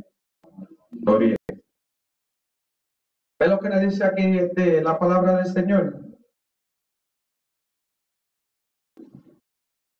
glorie. 0.91 1.35
¿Ve 3.39 3.47
lo 3.47 3.59
que 3.59 3.69
le 3.69 3.79
dice 3.81 4.03
aquí 4.03 4.39
este, 4.39 4.81
la 4.81 4.97
palabra 4.97 5.37
del 5.37 5.45
Señor? 5.47 6.01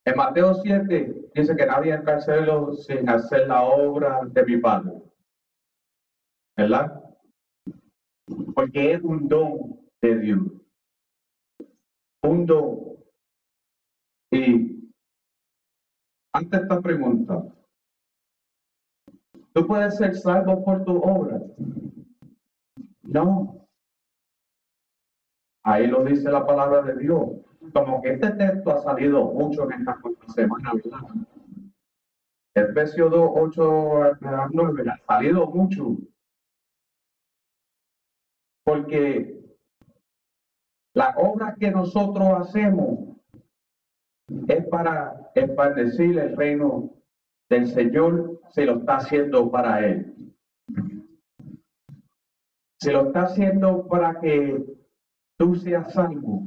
En 0.08 0.16
Mateo 0.16 0.54
7 0.54 1.32
dice 1.34 1.56
que 1.56 1.66
nadie 1.66 2.00
cielo 2.22 2.74
sin 2.74 3.10
hacer 3.10 3.48
la 3.48 3.64
obra 3.64 4.22
de 4.26 4.46
mi 4.46 4.58
Padre. 4.58 5.02
¿Verdad? 6.56 7.05
Porque 8.54 8.94
es 8.94 9.02
un 9.04 9.28
don 9.28 9.80
de 10.02 10.20
Dios. 10.20 10.40
Un 12.24 12.46
don. 12.46 12.96
Y 14.32 14.92
ante 16.34 16.58
esta 16.58 16.82
pregunta, 16.82 17.44
¿tú 19.54 19.68
puedes 19.68 19.96
ser 19.98 20.16
salvo 20.16 20.64
por 20.64 20.84
tu 20.84 20.98
obra? 20.98 21.40
No. 23.04 23.68
Ahí 25.64 25.88
lo 25.88 26.04
dice 26.04 26.30
la 26.30 26.46
palabra 26.46 26.82
de 26.82 26.98
Dios. 26.98 27.24
Como 27.74 28.02
que 28.02 28.14
este 28.14 28.32
texto 28.32 28.72
ha 28.72 28.82
salido 28.84 29.26
mucho 29.26 29.64
en 29.64 29.80
esta 29.80 30.00
semana, 30.36 30.74
¿verdad? 30.74 31.00
Efesios 32.56 33.12
2, 33.12 33.32
8 33.34 34.04
a 34.04 34.50
9 34.52 34.84
ha 34.90 34.98
salido 35.06 35.48
mucho. 35.48 35.98
Porque 38.66 39.36
la 40.96 41.14
obra 41.18 41.56
que 41.60 41.70
nosotros 41.70 42.28
hacemos 42.40 43.16
es 44.48 44.68
para 44.68 45.32
esparcir 45.36 46.18
el 46.18 46.36
reino 46.36 46.90
del 47.48 47.68
Señor, 47.68 48.42
se 48.50 48.66
lo 48.66 48.80
está 48.80 48.98
haciendo 48.98 49.52
para 49.52 49.86
Él. 49.86 50.34
Se 52.80 52.92
lo 52.92 53.08
está 53.08 53.24
haciendo 53.24 53.88
para 53.88 54.20
que 54.20 54.66
tú 55.38 55.56
seas 55.56 55.94
salvo. 55.94 56.44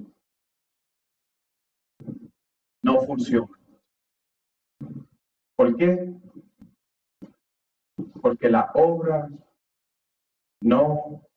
No 2.83 3.01
funciona. 3.03 3.49
¿Por 5.57 5.77
qué? 5.77 6.15
Porque 8.21 8.49
la 8.49 8.71
obra 8.75 9.29
no 10.63 11.28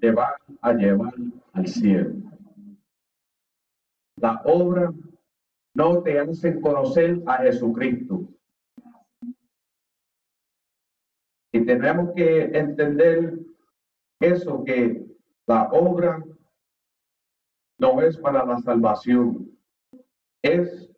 te 0.00 0.10
va 0.10 0.36
a 0.60 0.72
llevar 0.72 1.14
al 1.52 1.66
cielo. 1.66 2.14
La 4.16 4.40
obra 4.44 4.92
no 5.74 6.02
te 6.02 6.18
hace 6.18 6.60
conocer 6.60 7.22
a 7.26 7.38
Jesucristo. 7.38 8.28
Y 11.52 11.64
tenemos 11.64 12.14
que 12.14 12.44
entender 12.44 13.38
eso, 14.20 14.64
que 14.64 15.06
la 15.46 15.68
obra 15.70 16.22
no 17.78 18.00
es 18.00 18.16
para 18.16 18.44
la 18.44 18.58
salvación, 18.60 19.50
es 20.42 20.90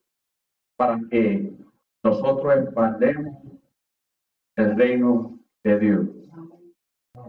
para 0.76 1.00
que 1.10 1.52
nosotros 2.04 2.54
expandemos 2.56 3.36
el 4.56 4.76
reino 4.76 5.38
de 5.64 5.78
Dios. 5.78 6.08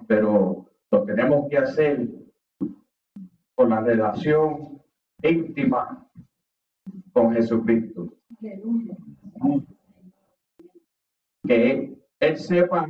Pero 0.07 0.68
lo 0.91 1.03
tenemos 1.03 1.49
que 1.49 1.57
hacer 1.57 2.07
con 3.55 3.69
la 3.69 3.81
relación 3.81 4.81
íntima 5.21 6.07
con 7.11 7.33
Jesucristo. 7.33 8.13
Que 11.45 11.97
Él 12.19 12.37
sepa 12.37 12.89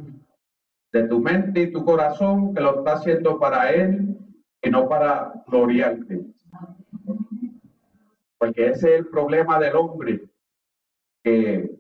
de 0.92 1.08
tu 1.08 1.20
mente 1.20 1.62
y 1.64 1.72
tu 1.72 1.84
corazón 1.84 2.54
que 2.54 2.62
lo 2.62 2.80
está 2.80 2.94
haciendo 2.94 3.40
para 3.40 3.72
Él 3.72 4.18
y 4.62 4.70
no 4.70 4.88
para 4.88 5.34
gloriarte. 5.48 6.26
Porque 8.38 8.68
ese 8.68 8.94
es 8.94 9.00
el 9.00 9.08
problema 9.08 9.60
del 9.60 9.76
hombre, 9.76 10.30
que 11.24 11.80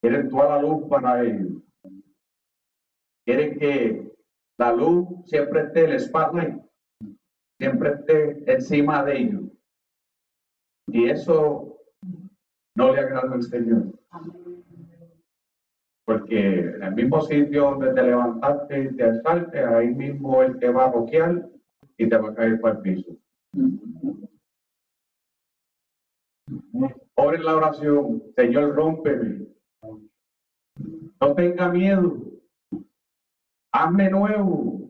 quieren 0.00 0.28
toda 0.28 0.56
la 0.56 0.62
luz 0.62 0.88
para 0.88 1.20
él. 1.22 1.62
Quieren 3.24 3.58
que 3.58 4.05
la 4.58 4.72
luz 4.72 5.08
siempre 5.26 5.62
esté 5.62 5.84
el 5.84 6.00
spotlight, 6.00 6.62
siempre 7.58 7.90
esté 7.90 8.52
encima 8.52 9.04
de 9.04 9.18
ellos. 9.18 9.42
Y 10.88 11.08
eso 11.08 11.78
no 12.76 12.92
le 12.92 13.00
agrada 13.00 13.32
al 13.32 13.42
Señor. 13.42 13.98
Porque 16.04 16.60
en 16.60 16.82
el 16.82 16.94
mismo 16.94 17.20
sitio 17.22 17.70
donde 17.70 17.92
te 17.92 18.02
levantaste 18.02 18.84
y 18.84 18.96
te 18.96 19.04
asalte, 19.04 19.64
ahí 19.64 19.88
mismo 19.88 20.42
Él 20.42 20.58
te 20.58 20.70
va 20.70 20.84
a 20.84 20.90
boquear 20.90 21.48
y 21.98 22.08
te 22.08 22.16
va 22.16 22.30
a 22.30 22.34
caer 22.34 22.60
para 22.60 22.76
el 22.76 22.82
piso. 22.82 23.16
Ore 27.14 27.38
la 27.38 27.56
oración, 27.56 28.22
Señor, 28.36 28.76
rómpeme. 28.76 29.46
No 31.20 31.34
tenga 31.34 31.68
miedo. 31.70 32.35
Hazme 33.78 34.08
nuevo. 34.08 34.88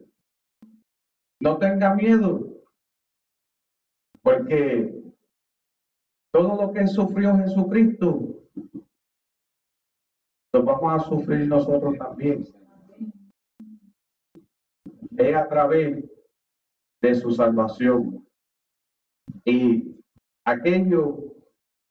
No 1.40 1.58
tenga 1.58 1.92
miedo. 1.94 2.62
Porque 4.22 5.02
todo 6.32 6.62
lo 6.62 6.72
que 6.72 6.86
sufrió 6.86 7.36
Jesucristo, 7.36 8.44
lo 10.52 10.62
vamos 10.62 10.92
a 10.92 11.08
sufrir 11.08 11.48
nosotros 11.48 11.98
también. 11.98 12.44
Es 15.16 15.34
a 15.34 15.48
través 15.48 16.04
de 17.02 17.14
su 17.16 17.32
salvación. 17.32 18.24
Y 19.44 19.96
aquello 20.44 21.34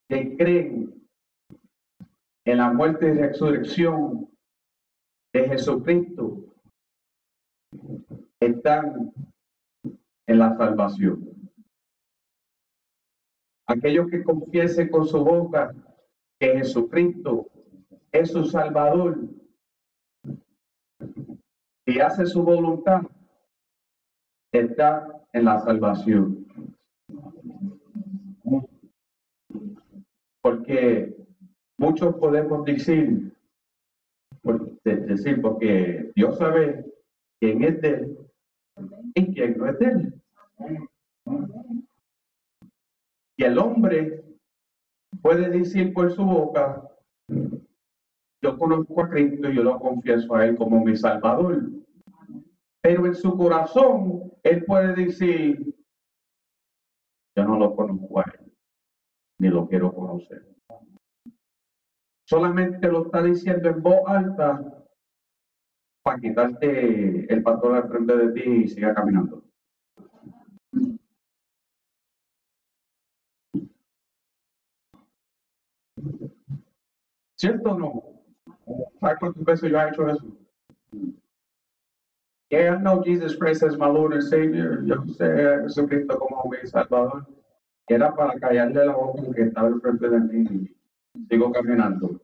que 0.07 0.37
creen 0.37 1.05
en 2.45 2.57
la 2.57 2.71
muerte 2.71 3.09
y 3.09 3.17
resurrección 3.17 4.29
de 5.33 5.49
Jesucristo 5.49 6.54
están 8.45 9.13
en 10.27 10.39
la 10.39 10.55
salvación. 10.57 11.49
Aquellos 13.67 14.09
que 14.09 14.23
confiesen 14.23 14.89
con 14.89 15.07
su 15.07 15.23
boca 15.23 15.73
que 16.39 16.57
Jesucristo 16.57 17.47
es 18.11 18.31
su 18.31 18.45
Salvador 18.45 19.19
y 21.85 21.99
hace 21.99 22.25
su 22.25 22.43
voluntad, 22.43 23.01
está 24.51 25.07
en 25.33 25.45
la 25.45 25.59
salvación. 25.59 26.45
Porque 30.41 31.15
muchos 31.77 32.15
podemos 32.15 32.65
decir, 32.65 33.33
decir, 34.83 35.41
porque 35.41 36.11
Dios 36.15 36.37
sabe 36.37 36.85
quién 37.39 37.63
es 37.63 37.81
de 37.81 38.24
es 39.15 39.81
él. 39.81 40.21
Y 43.37 43.43
el 43.43 43.57
hombre 43.57 44.23
puede 45.21 45.49
decir 45.49 45.93
por 45.93 46.11
su 46.11 46.23
boca, 46.23 46.87
yo 48.41 48.57
conozco 48.57 49.01
a 49.01 49.09
Cristo 49.09 49.49
y 49.49 49.55
yo 49.55 49.63
lo 49.63 49.79
confieso 49.79 50.35
a 50.35 50.45
Él 50.45 50.55
como 50.55 50.83
mi 50.83 50.95
Salvador. 50.95 51.63
Pero 52.81 53.07
en 53.07 53.15
su 53.15 53.35
corazón, 53.35 54.31
Él 54.43 54.63
puede 54.65 54.93
decir, 54.93 55.75
yo 57.35 57.43
no 57.43 57.57
lo 57.57 57.75
conozco 57.75 58.19
a 58.19 58.23
Él, 58.23 58.53
ni 59.39 59.49
lo 59.49 59.67
quiero 59.67 59.93
conocer. 59.93 60.45
Solamente 62.27 62.87
lo 62.87 63.05
está 63.05 63.21
diciendo 63.21 63.69
en 63.69 63.81
voz 63.81 64.01
alta 64.07 64.84
para 66.05 66.19
quitarte 66.19 67.33
el 67.33 67.41
pastor 67.41 67.75
al 67.75 67.89
frente 67.89 68.15
de 68.15 68.31
ti 68.33 68.49
y 68.63 68.67
siga 68.67 68.93
caminando. 68.93 69.43
¿Cierto 77.35 77.71
o 77.71 77.79
no? 77.79 78.03
¿Sabes 78.99 79.17
cuántas 79.19 79.43
veces 79.43 79.71
yo 79.71 79.79
he 79.79 79.89
hecho 79.89 80.09
eso? 80.09 80.25
Yeah, 82.51 82.75
I 82.75 82.77
know 82.77 83.01
Jesus 83.03 83.35
Christ 83.35 83.63
as 83.63 83.75
my 83.75 83.87
Lord 83.87 84.13
and 84.13 84.21
Savior. 84.21 84.85
Yo 84.85 85.03
sé 85.17 85.25
a 85.25 85.63
Jesucristo 85.63 86.19
como 86.19 86.51
mi 86.51 86.69
Salvador. 86.69 87.25
Era 87.87 88.13
para 88.13 88.39
callarle 88.39 88.85
la 88.85 88.95
boca 88.95 89.23
que 89.35 89.41
estaba 89.41 89.69
al 89.69 89.81
frente 89.81 90.07
de 90.07 90.19
mí. 90.19 90.69
Sigo 91.27 91.51
caminando. 91.51 92.21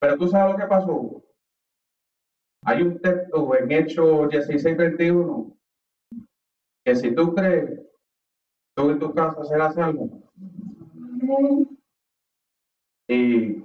Pero 0.00 0.16
tú 0.16 0.26
sabes 0.28 0.54
lo 0.54 0.58
que 0.58 0.66
pasó. 0.66 1.22
Hay 2.64 2.82
un 2.82 3.00
texto 3.00 3.56
en 3.56 3.72
Hechos 3.72 4.28
16, 4.28 4.76
21 4.76 5.56
que 6.84 6.96
si 6.96 7.14
tú 7.14 7.34
crees, 7.34 7.80
tú 8.74 8.84
¿Tú 8.84 8.90
en 8.90 8.98
tu 8.98 9.14
casa 9.14 9.44
serás 9.44 9.76
algo? 9.78 10.08
Y 13.08 13.62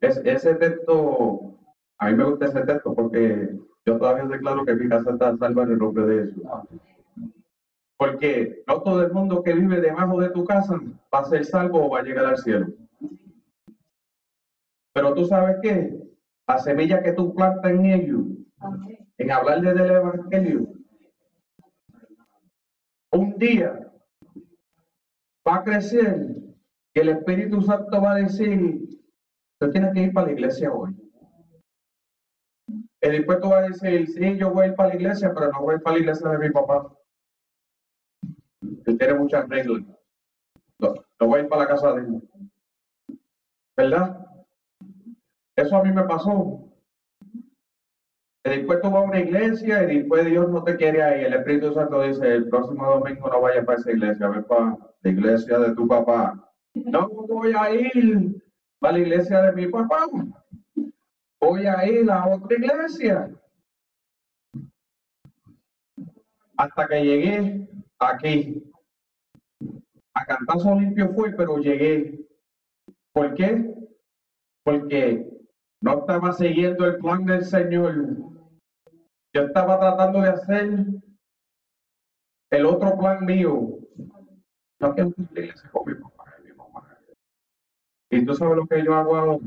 ese 0.00 0.54
texto, 0.56 1.58
a 1.98 2.08
mí 2.08 2.16
me 2.16 2.24
gusta 2.24 2.46
ese 2.46 2.64
texto 2.64 2.94
porque 2.94 3.58
yo 3.86 3.98
todavía 3.98 4.24
declaro 4.24 4.64
que 4.64 4.74
mi 4.74 4.88
casa 4.88 5.12
está 5.12 5.36
salva 5.36 5.62
en 5.62 5.70
el 5.70 5.78
nombre 5.78 6.06
de 6.06 6.26
Jesús. 6.26 6.42
Porque 7.96 8.62
no 8.66 8.82
todo 8.82 9.02
el 9.02 9.12
mundo 9.12 9.42
que 9.42 9.54
vive 9.54 9.80
debajo 9.80 10.20
de 10.20 10.30
tu 10.30 10.44
casa 10.44 10.78
va 11.12 11.20
a 11.20 11.24
ser 11.24 11.44
salvo 11.44 11.86
o 11.86 11.90
va 11.90 12.00
a 12.00 12.02
llegar 12.02 12.26
al 12.26 12.38
cielo. 12.38 12.66
Pero 14.92 15.14
tú 15.14 15.24
sabes 15.24 15.56
que 15.62 16.05
la 16.46 16.58
semilla 16.58 17.02
que 17.02 17.12
tú 17.12 17.34
plantas 17.34 17.70
en 17.70 17.86
ellos, 17.86 18.22
en 19.18 19.30
hablarle 19.30 19.74
del 19.74 19.90
Evangelio, 19.90 20.68
un 23.12 23.36
día 23.38 23.92
va 25.46 25.56
a 25.56 25.64
crecer 25.64 26.36
y 26.94 27.00
el 27.00 27.08
Espíritu 27.10 27.60
Santo 27.62 28.00
va 28.00 28.12
a 28.12 28.16
decir, 28.16 28.80
tú 29.58 29.70
tienes 29.70 29.92
que 29.92 30.02
ir 30.04 30.12
para 30.12 30.28
la 30.28 30.32
iglesia 30.32 30.72
hoy. 30.72 30.94
El 33.00 33.12
después 33.12 33.40
tú 33.40 33.48
vas 33.50 33.64
a 33.64 33.68
decir, 33.68 34.08
sí, 34.08 34.38
yo 34.38 34.50
voy 34.50 34.64
a 34.64 34.68
ir 34.68 34.74
para 34.74 34.88
la 34.90 34.96
iglesia, 34.96 35.32
pero 35.34 35.52
no 35.52 35.60
voy 35.60 35.74
a 35.74 35.76
ir 35.76 35.82
para 35.82 35.96
la 35.96 36.00
iglesia 36.00 36.28
de 36.28 36.38
mi 36.38 36.50
papá. 36.50 36.92
Él 38.86 38.98
tiene 38.98 39.14
muchas 39.14 39.48
reglas. 39.48 39.82
No, 40.78 40.94
no 41.20 41.26
voy 41.26 41.40
a 41.40 41.42
ir 41.42 41.48
para 41.48 41.62
la 41.62 41.68
casa 41.68 41.92
de 41.92 42.00
él. 42.02 42.28
¿Verdad? 43.76 44.25
Eso 45.56 45.76
a 45.76 45.82
mí 45.82 45.90
me 45.90 46.04
pasó. 46.04 46.62
Después 48.44 48.80
tú 48.80 48.90
vas 48.90 49.02
a 49.02 49.06
una 49.06 49.18
iglesia 49.18 49.82
y 49.82 49.98
después 49.98 50.24
Dios 50.26 50.48
no 50.50 50.62
te 50.62 50.76
quiere 50.76 51.02
ahí. 51.02 51.24
El 51.24 51.34
Espíritu 51.34 51.72
Santo 51.72 52.02
dice, 52.02 52.32
el 52.32 52.48
próximo 52.48 52.86
domingo 52.86 53.28
no 53.28 53.40
vayas 53.40 53.64
para 53.64 53.78
esa 53.78 53.90
iglesia, 53.90 54.28
ve 54.28 54.42
para 54.42 54.76
la 55.02 55.10
iglesia 55.10 55.58
de 55.58 55.74
tu 55.74 55.88
papá. 55.88 56.52
No 56.74 57.08
voy 57.08 57.54
a 57.58 57.74
ir 57.74 58.40
para 58.78 58.92
la 58.92 58.98
iglesia 59.00 59.42
de 59.42 59.52
mi 59.52 59.66
papá. 59.66 60.06
Voy 61.40 61.66
a 61.66 61.86
ir 61.86 62.08
a 62.10 62.28
otra 62.28 62.56
iglesia. 62.56 63.30
Hasta 66.56 66.86
que 66.86 67.04
llegué 67.04 67.68
aquí. 67.98 68.62
A 70.14 70.24
cantazo 70.24 70.74
limpio 70.74 71.12
fue, 71.14 71.32
pero 71.32 71.58
llegué. 71.58 72.26
¿Por 73.12 73.34
qué? 73.34 73.74
Porque 74.62 75.35
no 75.86 76.00
estaba 76.00 76.32
siguiendo 76.32 76.84
el 76.84 76.96
plan 76.96 77.24
del 77.24 77.44
Señor. 77.44 77.94
Yo 79.32 79.42
estaba 79.42 79.78
tratando 79.78 80.20
de 80.20 80.30
hacer 80.30 80.84
el 82.50 82.66
otro 82.66 82.98
plan 82.98 83.24
mío. 83.24 83.78
No 84.80 84.94
con 84.96 85.14
mi 85.86 85.94
papá 85.94 86.24
y. 88.10 88.18
Y 88.18 88.26
tú 88.26 88.34
sabes 88.34 88.56
lo 88.56 88.66
que 88.66 88.84
yo 88.84 88.94
hago 88.96 89.16
ahora. 89.16 89.44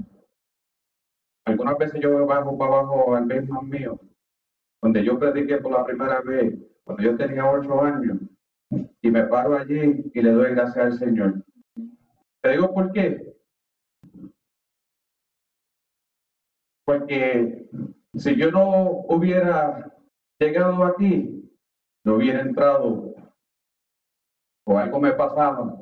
Algunas 1.43 1.77
veces 1.77 1.99
yo 2.01 2.25
bajo 2.25 2.57
para 2.57 2.73
abajo 2.73 3.15
al 3.15 3.25
mismo 3.25 3.61
mío, 3.61 3.99
donde 4.81 5.03
yo 5.03 5.19
prediqué 5.19 5.57
por 5.57 5.73
la 5.73 5.83
primera 5.83 6.21
vez, 6.21 6.57
cuando 6.85 7.03
yo 7.03 7.17
tenía 7.17 7.51
ocho 7.51 7.81
años, 7.81 8.17
y 9.01 9.11
me 9.11 9.23
paro 9.23 9.57
allí 9.57 10.09
y 10.13 10.21
le 10.21 10.31
doy 10.31 10.51
gracias 10.51 10.85
al 10.85 10.93
Señor. 10.93 11.43
Te 12.41 12.51
digo 12.51 12.73
por 12.73 12.93
qué. 12.93 13.28
Porque 16.89 17.69
si 18.15 18.35
yo 18.35 18.49
no 18.49 19.05
hubiera 19.09 19.95
llegado 20.39 20.83
aquí, 20.85 21.47
no 22.03 22.15
hubiera 22.15 22.41
entrado, 22.41 23.13
o 24.65 24.75
algo 24.75 24.99
me 24.99 25.11
pasaba, 25.11 25.79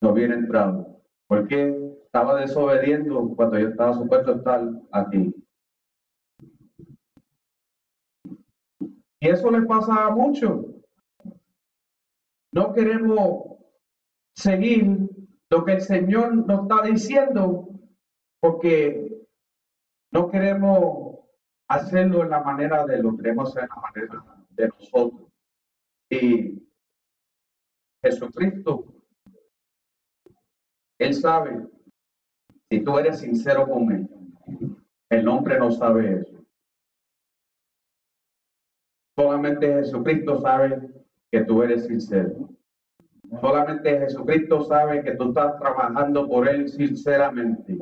no 0.00 0.10
hubiera 0.10 0.36
entrado. 0.36 1.02
Porque 1.28 1.96
estaba 2.04 2.40
desobediendo 2.40 3.34
cuando 3.34 3.58
yo 3.58 3.70
estaba 3.70 3.94
supuesto 3.94 4.36
estar 4.36 4.62
aquí. 4.92 5.34
Y 9.20 9.28
eso 9.28 9.50
le 9.50 9.62
pasa 9.62 10.06
a 10.06 10.10
muchos. 10.10 10.66
No 12.54 12.72
queremos 12.72 13.58
seguir 14.36 15.10
lo 15.50 15.64
que 15.64 15.72
el 15.72 15.80
Señor 15.80 16.46
nos 16.46 16.62
está 16.62 16.82
diciendo 16.82 17.70
porque 18.40 19.05
no 20.16 20.30
queremos 20.30 21.18
hacerlo 21.68 22.22
en 22.22 22.30
la 22.30 22.40
manera 22.40 22.86
de 22.86 23.02
lo 23.02 23.14
queremos 23.14 23.50
hacer 23.50 23.64
en 23.64 23.68
la 23.68 23.82
manera 23.82 24.24
de 24.48 24.68
nosotros. 24.68 25.30
Y 26.08 26.66
Jesucristo, 28.02 28.86
Él 30.98 31.12
sabe 31.12 31.68
si 32.70 32.80
tú 32.82 32.98
eres 32.98 33.18
sincero 33.18 33.68
con 33.68 33.92
Él. 33.92 34.08
El 35.10 35.28
hombre 35.28 35.58
no 35.58 35.70
sabe 35.70 36.20
eso. 36.20 36.42
Solamente 39.18 39.66
Jesucristo 39.74 40.40
sabe 40.40 40.88
que 41.30 41.42
tú 41.42 41.62
eres 41.62 41.86
sincero. 41.86 42.48
Solamente 43.42 43.98
Jesucristo 43.98 44.64
sabe 44.64 45.02
que 45.02 45.12
tú 45.12 45.28
estás 45.28 45.58
trabajando 45.58 46.26
por 46.26 46.48
Él 46.48 46.70
sinceramente. 46.70 47.76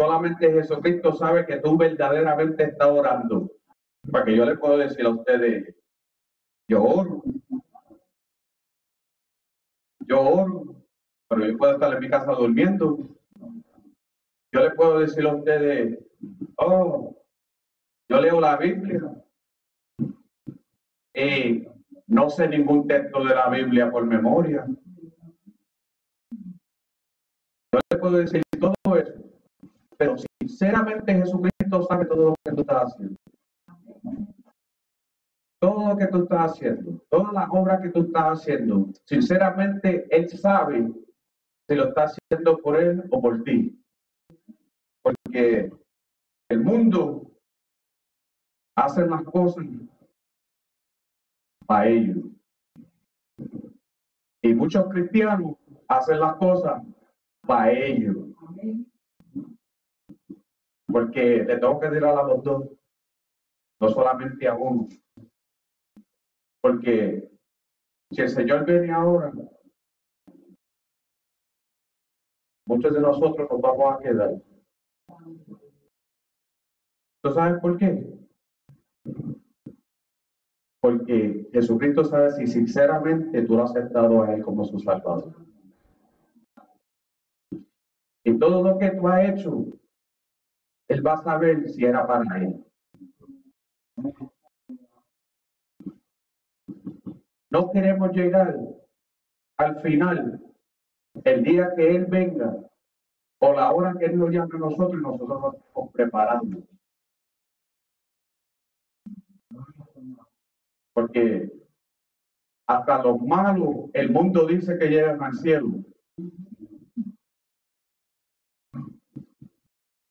Solamente 0.00 0.52
Jesucristo 0.52 1.12
sabe 1.12 1.44
que 1.44 1.56
tú 1.56 1.76
verdaderamente 1.76 2.62
estás 2.62 2.88
orando. 2.88 3.50
Para 4.12 4.24
que 4.24 4.36
yo 4.36 4.44
le 4.44 4.56
puedo 4.56 4.78
decir 4.78 5.04
a 5.04 5.10
ustedes, 5.10 5.74
yo 6.70 6.84
oro. 6.84 7.22
Yo 10.06 10.20
oro, 10.20 10.84
pero 11.28 11.44
yo 11.44 11.58
puedo 11.58 11.72
estar 11.72 11.92
en 11.92 11.98
mi 11.98 12.08
casa 12.08 12.32
durmiendo. 12.32 12.96
Yo 14.54 14.60
le 14.60 14.70
puedo 14.70 15.00
decir 15.00 15.26
a 15.26 15.34
ustedes, 15.34 15.98
oh, 16.58 17.20
yo 18.08 18.20
leo 18.20 18.40
la 18.40 18.56
Biblia 18.56 19.02
y 21.12 21.66
no 22.06 22.30
sé 22.30 22.48
ningún 22.48 22.86
texto 22.86 23.24
de 23.24 23.34
la 23.34 23.50
Biblia 23.50 23.90
por 23.90 24.06
memoria. 24.06 24.64
Yo 27.72 27.80
le 27.90 27.98
puedo 27.98 28.18
decir 28.18 28.42
todo 28.58 28.96
eso 28.96 29.27
pero 29.98 30.16
sinceramente 30.40 31.12
Jesucristo 31.12 31.82
sabe 31.82 32.06
todo 32.06 32.30
lo 32.30 32.34
que 32.44 32.52
tú 32.52 32.60
estás 32.60 32.84
haciendo. 32.84 33.16
Todo 35.60 35.88
lo 35.88 35.96
que 35.96 36.06
tú 36.06 36.22
estás 36.22 36.52
haciendo, 36.52 37.04
toda 37.10 37.32
la 37.32 37.48
obra 37.50 37.80
que 37.82 37.88
tú 37.88 38.02
estás 38.02 38.38
haciendo, 38.38 38.86
sinceramente 39.04 40.06
Él 40.08 40.28
sabe 40.28 40.88
si 41.68 41.74
lo 41.74 41.88
está 41.88 42.04
haciendo 42.04 42.58
por 42.58 42.80
Él 42.80 43.02
o 43.10 43.20
por 43.20 43.42
ti. 43.42 43.76
Porque 45.02 45.72
el 46.48 46.60
mundo 46.60 47.28
hace 48.76 49.04
las 49.04 49.24
cosas 49.24 49.66
para 51.66 51.88
ellos. 51.88 52.18
Y 54.42 54.54
muchos 54.54 54.88
cristianos 54.88 55.56
hacen 55.88 56.20
las 56.20 56.36
cosas 56.36 56.82
para 57.44 57.72
ellos. 57.72 58.27
Porque 60.90 61.44
le 61.44 61.58
tengo 61.58 61.78
que 61.78 61.90
decir 61.90 62.04
a 62.04 62.22
los 62.22 62.42
dos, 62.42 62.70
no 63.80 63.88
solamente 63.88 64.48
a 64.48 64.54
uno. 64.54 64.88
Porque 66.62 67.30
si 68.10 68.22
el 68.22 68.28
Señor 68.30 68.64
viene 68.64 68.90
ahora, 68.90 69.32
muchos 72.66 72.94
de 72.94 73.00
nosotros 73.00 73.48
nos 73.50 73.60
vamos 73.60 73.94
a 73.94 73.98
quedar. 73.98 74.42
¿Tú 77.22 77.30
sabes 77.32 77.60
por 77.60 77.76
qué? 77.76 78.18
Porque 80.80 81.48
Jesucristo 81.52 82.04
sabe 82.04 82.30
si 82.30 82.46
sinceramente 82.46 83.42
tú 83.42 83.56
lo 83.56 83.64
has 83.64 83.70
aceptado 83.76 84.22
a 84.22 84.34
Él 84.34 84.42
como 84.42 84.64
su 84.64 84.78
Salvador. 84.78 85.34
Y 88.24 88.38
todo 88.38 88.62
lo 88.62 88.78
que 88.78 88.90
tú 88.90 89.08
has 89.08 89.28
hecho 89.28 89.66
él 90.88 91.06
va 91.06 91.14
a 91.14 91.22
saber 91.22 91.68
si 91.68 91.84
era 91.84 92.06
para 92.06 92.38
él. 92.38 92.64
No 97.50 97.70
queremos 97.70 98.12
llegar 98.12 98.56
al 99.58 99.80
final, 99.80 100.40
el 101.24 101.42
día 101.42 101.72
que 101.74 101.96
Él 101.96 102.06
venga, 102.06 102.56
o 103.40 103.52
la 103.52 103.72
hora 103.72 103.94
que 103.98 104.06
Él 104.06 104.18
nos 104.18 104.30
llame 104.30 104.54
a 104.54 104.58
nosotros 104.58 104.94
y 104.94 105.02
nosotros 105.02 105.40
nos 105.40 105.54
estamos 105.54 105.92
preparando. 105.92 106.58
Porque 110.92 111.50
hasta 112.66 113.02
los 113.02 113.20
malos, 113.22 113.90
el 113.94 114.10
mundo 114.10 114.46
dice 114.46 114.78
que 114.78 114.88
llegan 114.88 115.22
al 115.22 115.34
cielo. 115.34 115.68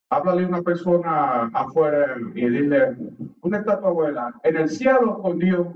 Háblale 0.09 0.45
a 0.45 0.47
una 0.47 0.61
persona 0.61 1.49
afuera 1.53 2.15
y 2.33 2.49
dile, 2.49 2.95
¿dónde 3.41 3.57
está 3.57 3.79
tu 3.79 3.87
abuela? 3.87 4.33
En 4.43 4.57
el 4.57 4.69
cielo 4.69 5.21
con 5.21 5.37
Dios. 5.39 5.67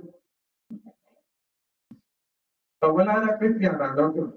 Tu 2.80 2.88
abuela 2.88 3.22
era 3.24 3.38
cristiana, 3.38 3.94
¿no? 3.94 4.34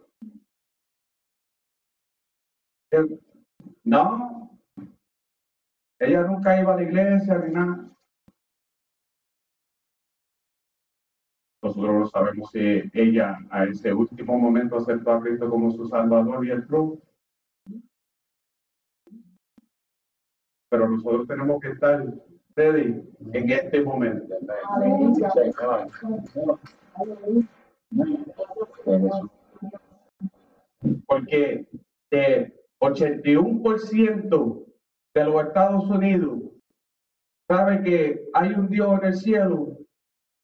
No, 3.82 4.50
ella 5.98 6.22
nunca 6.22 6.60
iba 6.60 6.74
a 6.74 6.76
la 6.76 6.82
iglesia 6.82 7.38
ni 7.38 7.52
nada. 7.52 7.90
Nosotros 11.62 11.94
no 11.94 12.06
sabemos 12.08 12.50
si 12.50 12.90
ella 12.92 13.38
a 13.50 13.64
ese 13.64 13.92
último 13.92 14.38
momento 14.38 14.76
aceptó 14.76 15.12
a 15.12 15.20
Cristo 15.20 15.48
como 15.48 15.70
su 15.70 15.88
Salvador 15.88 16.44
y 16.46 16.50
el 16.50 16.66
truco. 16.66 17.00
Pero 20.74 20.88
nosotros 20.88 21.28
tenemos 21.28 21.60
que 21.60 21.68
estar 21.68 22.04
ready 22.56 23.00
en 23.32 23.48
este 23.48 23.80
momento. 23.80 24.34
Porque 31.06 31.68
de 32.10 32.60
81% 32.80 34.66
de 35.14 35.24
los 35.24 35.44
Estados 35.44 35.88
Unidos 35.88 36.40
sabe 37.48 37.80
que 37.84 38.28
hay 38.34 38.50
un 38.54 38.68
Dios 38.68 38.98
en 38.98 39.06
el 39.06 39.14
cielo 39.14 39.78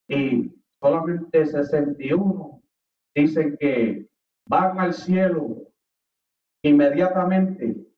y 0.07 0.55
solamente 0.81 1.45
61 1.45 2.63
dicen 3.17 3.57
que 3.59 4.09
van 4.47 4.79
al 4.79 4.95
cielo 4.95 5.57
inmediatamente. 6.63 7.90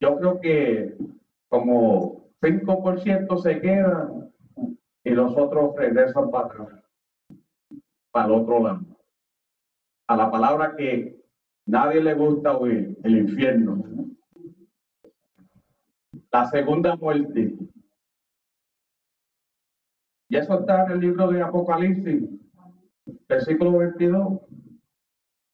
Yo 0.00 0.16
creo 0.16 0.40
que 0.40 0.96
como 1.48 2.30
5% 2.40 3.42
se 3.42 3.60
quedan 3.60 4.32
y 5.04 5.10
los 5.10 5.36
otros 5.36 5.74
regresan 5.76 6.30
para 6.30 6.46
atrás, 6.46 6.68
para 8.12 8.26
el 8.26 8.32
otro 8.32 8.62
lado. 8.62 8.86
A 10.06 10.16
la 10.16 10.30
palabra 10.30 10.76
que 10.76 11.20
nadie 11.66 12.02
le 12.02 12.14
gusta 12.14 12.56
oír, 12.56 12.96
el 13.02 13.18
infierno. 13.18 13.84
La 16.30 16.46
segunda 16.46 16.94
muerte. 16.96 17.56
Y 20.30 20.36
eso 20.36 20.60
está 20.60 20.84
en 20.84 20.92
el 20.92 21.00
libro 21.00 21.28
de 21.28 21.42
Apocalipsis, 21.42 22.22
versículo 23.28 23.78
22. 23.78 24.40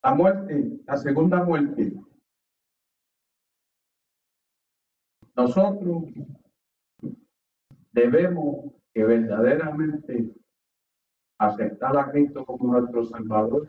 La 0.03 0.15
muerte, 0.15 0.81
la 0.87 0.97
segunda 0.97 1.43
muerte. 1.43 1.95
Nosotros 5.37 6.05
debemos 7.93 8.73
que 8.93 9.05
verdaderamente 9.05 10.33
aceptar 11.39 11.97
a 11.99 12.11
Cristo 12.11 12.45
como 12.45 12.73
nuestro 12.73 13.05
Salvador 13.05 13.69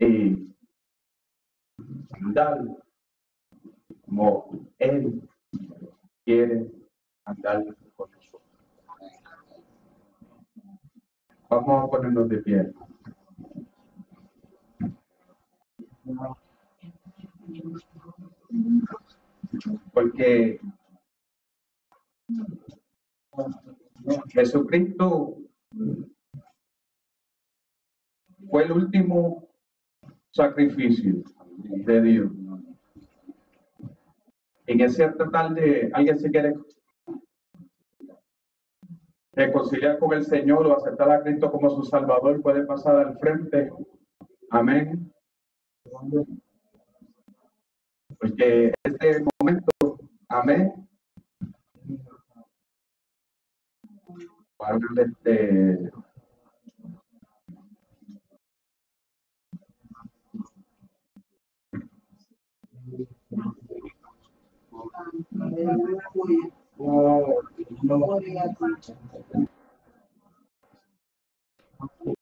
y 0.00 0.56
andar 2.12 2.64
como 4.06 4.66
Él 4.78 5.28
quiere 6.24 6.70
andar 7.24 7.64
con 7.96 8.10
nosotros. 8.10 8.42
Vamos 11.50 11.84
a 11.84 11.90
ponernos 11.90 12.28
de 12.28 12.38
pie. 12.38 12.72
Porque 19.92 20.60
Jesucristo 24.28 25.38
fue 28.50 28.64
el 28.64 28.72
último 28.72 29.48
sacrificio 30.30 31.22
de 31.86 32.02
Dios. 32.02 32.32
En 34.66 34.80
ese 34.80 35.08
tarde, 35.32 35.90
alguien 35.92 36.18
se 36.18 36.30
quiere 36.30 36.54
reconciliar 39.32 39.98
con 39.98 40.12
el 40.14 40.24
Señor 40.24 40.66
o 40.66 40.76
aceptar 40.76 41.10
a 41.10 41.22
Cristo 41.22 41.50
como 41.52 41.70
su 41.70 41.82
Salvador, 41.84 42.42
puede 42.42 42.64
pasar 42.64 42.96
al 42.96 43.18
frente. 43.18 43.70
Amén. 44.50 45.12
Porque 48.18 48.72
este 48.84 49.24
momento, 49.40 49.98
amén. 50.28 50.86
Este 54.96 55.90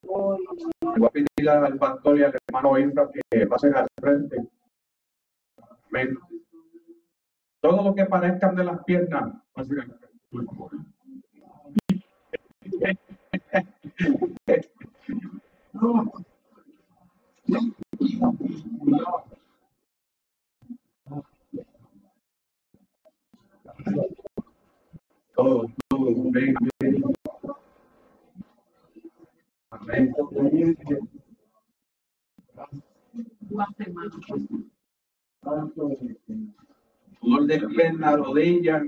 Voy 0.03 1.07
a 1.07 1.11
pedir 1.11 1.49
al 1.49 1.79
pastor 1.79 2.19
y 2.19 2.23
al 2.23 2.35
hermano 2.49 2.79
Infra 2.79 3.09
que 3.31 3.47
pasen 3.47 3.75
al 3.75 3.87
frente. 4.01 4.54
Todo 7.61 7.83
lo 7.83 7.95
que 7.95 8.05
parezcan 8.07 8.57
de 8.57 8.65
las 8.65 8.83
piernas. 8.85 9.33
Todo, 25.35 25.67
todo. 25.89 26.07
Amén. 29.71 30.15
Dolor 37.21 37.47
de 37.47 37.69
pierna, 37.69 38.17
rodilla, 38.17 38.83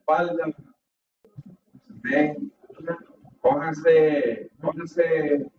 espalda. 0.00 0.54
Amén. 2.04 2.52
Pónganse, 3.40 4.50
pónganse 4.60 5.50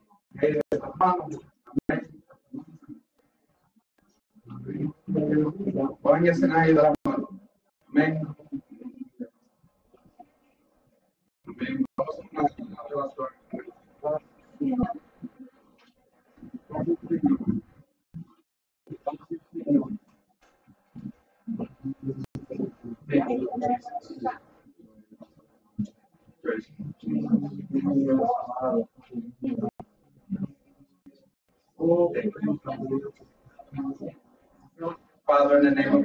eh, 0.42 0.60
las 0.70 0.96
manos. 0.98 1.40
Pónganse 6.02 6.48
de. 6.48 6.94
Amén. 7.88 8.22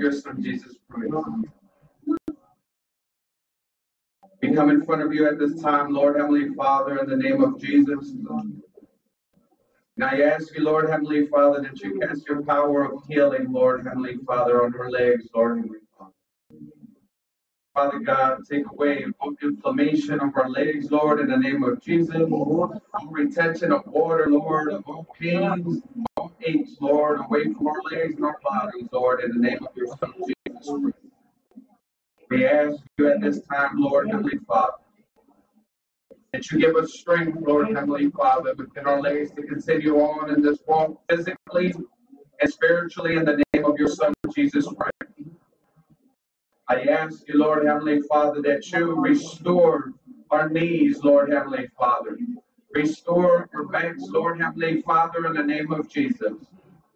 Your 0.04 0.12
Son 0.12 0.42
Jesus 0.42 0.76
Christ, 0.90 1.14
we 4.42 4.52
come 4.52 4.68
in 4.68 4.84
front 4.84 5.00
of 5.00 5.14
you 5.14 5.26
at 5.26 5.38
this 5.38 5.62
time, 5.62 5.94
Lord 5.94 6.16
Heavenly 6.16 6.54
Father, 6.54 6.98
in 6.98 7.08
the 7.08 7.16
name 7.16 7.42
of 7.42 7.58
Jesus. 7.58 8.10
And 8.10 10.04
I 10.04 10.20
ask 10.20 10.54
you, 10.54 10.62
Lord 10.62 10.90
Heavenly 10.90 11.26
Father, 11.28 11.62
that 11.62 11.80
you 11.80 11.98
cast 12.00 12.28
your 12.28 12.42
power 12.42 12.84
of 12.84 13.02
healing, 13.08 13.50
Lord 13.50 13.86
Heavenly 13.86 14.18
Father, 14.26 14.62
on 14.62 14.72
her 14.72 14.90
legs, 14.90 15.26
Lord 15.34 15.56
Heavenly 15.56 15.78
Father. 15.98 16.12
Father 17.72 18.00
God, 18.00 18.42
take 18.48 18.70
away 18.70 19.06
inflammation 19.42 20.20
of 20.20 20.36
our 20.36 20.50
legs, 20.50 20.90
Lord, 20.90 21.20
in 21.20 21.28
the 21.28 21.38
name 21.38 21.64
of 21.64 21.80
Jesus. 21.80 22.14
All 22.30 22.78
retention 23.08 23.72
of 23.72 23.86
water, 23.86 24.26
Lord, 24.28 24.70
of 24.70 24.84
all 24.86 25.06
pains, 25.18 25.80
Lord, 26.80 27.20
away 27.20 27.44
from 27.44 27.66
our 27.66 27.82
legs 27.90 28.16
and 28.16 28.24
our 28.24 28.38
bodies, 28.42 28.88
Lord, 28.92 29.22
in 29.22 29.30
the 29.30 29.48
name 29.48 29.58
of 29.62 29.76
your 29.76 29.86
Son, 29.86 30.12
Jesus 30.18 30.68
Christ. 30.68 30.96
We 32.30 32.46
ask 32.46 32.76
you 32.98 33.10
at 33.10 33.20
this 33.20 33.40
time, 33.42 33.76
Lord, 33.76 34.10
Heavenly 34.10 34.38
Father, 34.46 34.72
that 36.32 36.50
you 36.50 36.58
give 36.58 36.76
us 36.76 36.92
strength, 36.94 37.38
Lord, 37.40 37.68
Heavenly 37.68 38.10
Father, 38.10 38.54
within 38.56 38.86
our 38.86 39.00
legs 39.00 39.30
to 39.32 39.42
continue 39.42 39.96
on 39.96 40.34
in 40.34 40.42
this 40.42 40.58
walk 40.66 41.00
physically 41.08 41.72
and 42.40 42.52
spiritually 42.52 43.16
in 43.16 43.24
the 43.24 43.42
name 43.54 43.64
of 43.64 43.78
your 43.78 43.88
Son, 43.88 44.12
Jesus 44.34 44.66
Christ. 44.66 45.30
I 46.68 46.82
ask 46.84 47.28
you, 47.28 47.38
Lord 47.38 47.66
Heavenly 47.66 48.02
Father, 48.02 48.42
that 48.42 48.70
you 48.72 49.00
restore 49.00 49.92
our 50.30 50.48
knees, 50.48 51.02
Lord 51.02 51.32
Heavenly 51.32 51.68
Father. 51.78 52.18
Restore 52.74 53.48
our 53.54 53.64
backs, 53.66 54.02
Lord 54.08 54.40
Heavenly 54.40 54.82
Father, 54.82 55.26
in 55.26 55.34
the 55.34 55.44
name 55.44 55.72
of 55.72 55.88
Jesus. 55.88 56.34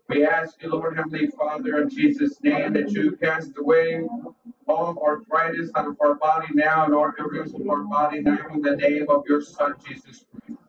We 0.09 0.27
ask 0.27 0.61
you, 0.63 0.71
Lord 0.71 0.97
Heavenly 0.97 1.29
Father, 1.29 1.83
in 1.83 1.89
Jesus' 1.89 2.43
name, 2.43 2.73
that 2.73 2.91
you 2.91 3.13
cast 3.13 3.53
away 3.59 4.05
all 4.67 4.99
arthritis 4.99 5.71
out 5.77 5.87
of 5.87 5.97
our 6.01 6.17
body 6.17 6.49
now 6.55 6.85
and 6.85 6.95
all 6.95 7.13
areas 7.21 7.55
of 7.55 7.69
our 7.69 7.85
body 7.85 8.21
now 8.21 8.39
in 8.53 8.61
the 8.61 8.77
name 8.77 9.07
of 9.09 9.23
your 9.29 9.41
Son, 9.41 9.75
Jesus 9.87 10.25
Christ. 10.31 10.61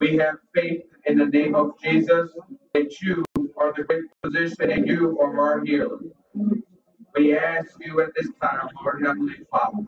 We 0.00 0.16
have 0.16 0.36
faith 0.54 0.82
in 1.06 1.18
the 1.18 1.26
name 1.26 1.54
of 1.54 1.72
Jesus 1.80 2.30
that 2.74 3.00
you 3.00 3.24
are 3.56 3.72
the 3.76 3.84
great 3.84 4.04
physician 4.24 4.70
and 4.70 4.88
you 4.88 5.18
are 5.20 5.38
our 5.38 5.64
healer. 5.64 5.98
We 7.14 7.36
ask 7.38 7.72
you 7.80 8.00
at 8.00 8.10
this 8.16 8.28
time, 8.42 8.70
Lord 8.82 9.02
Heavenly 9.04 9.36
Father, 9.50 9.86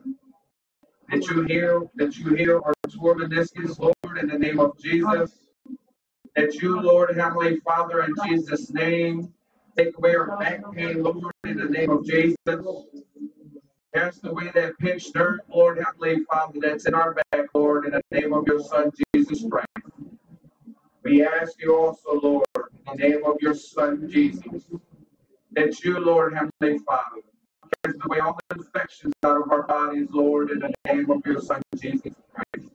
that 1.11 1.27
you 1.29 1.43
heal, 1.43 1.91
that 1.97 2.17
you 2.19 2.35
heal 2.35 2.63
our 2.65 2.75
torn 2.91 3.19
meniscus, 3.21 3.79
Lord, 3.79 3.92
in 4.19 4.29
the 4.29 4.39
name 4.39 4.61
of 4.61 4.79
Jesus. 4.79 5.33
That 6.37 6.55
you, 6.55 6.81
Lord 6.81 7.15
Heavenly 7.17 7.61
Father, 7.61 8.03
in 8.03 8.15
Jesus' 8.27 8.71
name, 8.73 9.33
take 9.77 9.97
away 9.99 10.15
our 10.15 10.39
back 10.39 10.61
pain, 10.73 11.03
Lord, 11.03 11.35
in 11.45 11.59
the 11.59 11.67
name 11.69 11.91
of 11.91 12.07
Jesus. 12.07 12.37
Cast 13.95 14.25
away 14.25 14.51
that 14.55 14.79
pinched 14.79 15.15
nerve, 15.15 15.41
Lord 15.55 15.79
Heavenly 15.79 16.25
Father, 16.25 16.59
that's 16.61 16.87
in 16.87 16.95
our 16.95 17.15
back, 17.15 17.47
Lord, 17.55 17.85
in 17.85 17.93
the 17.93 18.03
name 18.11 18.33
of 18.33 18.47
your 18.47 18.61
Son, 18.61 18.91
Jesus 19.15 19.45
Christ. 19.51 19.67
We 21.05 21.27
ask 21.27 21.61
you 21.61 21.77
also, 21.77 22.19
Lord, 22.21 22.47
in 22.57 22.97
the 22.97 23.09
name 23.09 23.25
of 23.27 23.37
your 23.43 23.55
Son, 23.55 24.09
Jesus, 24.11 24.65
that 25.53 25.85
you, 25.85 25.99
Lord 25.99 26.33
Heavenly 26.33 26.79
Father, 26.87 27.21
cast 27.85 27.99
away 28.07 28.21
all 28.21 28.39
the 28.49 28.57
infections 28.57 29.13
out 29.25 29.43
of 29.43 29.51
our 29.53 29.65
bodies, 29.65 30.09
Lord, 30.11 30.51
in 30.51 30.61
the 30.61 30.73
name 30.87 31.11
of 31.11 31.21
your 31.27 31.43
Son, 31.43 31.61
Jesus 31.77 32.15
Christ. 32.33 32.72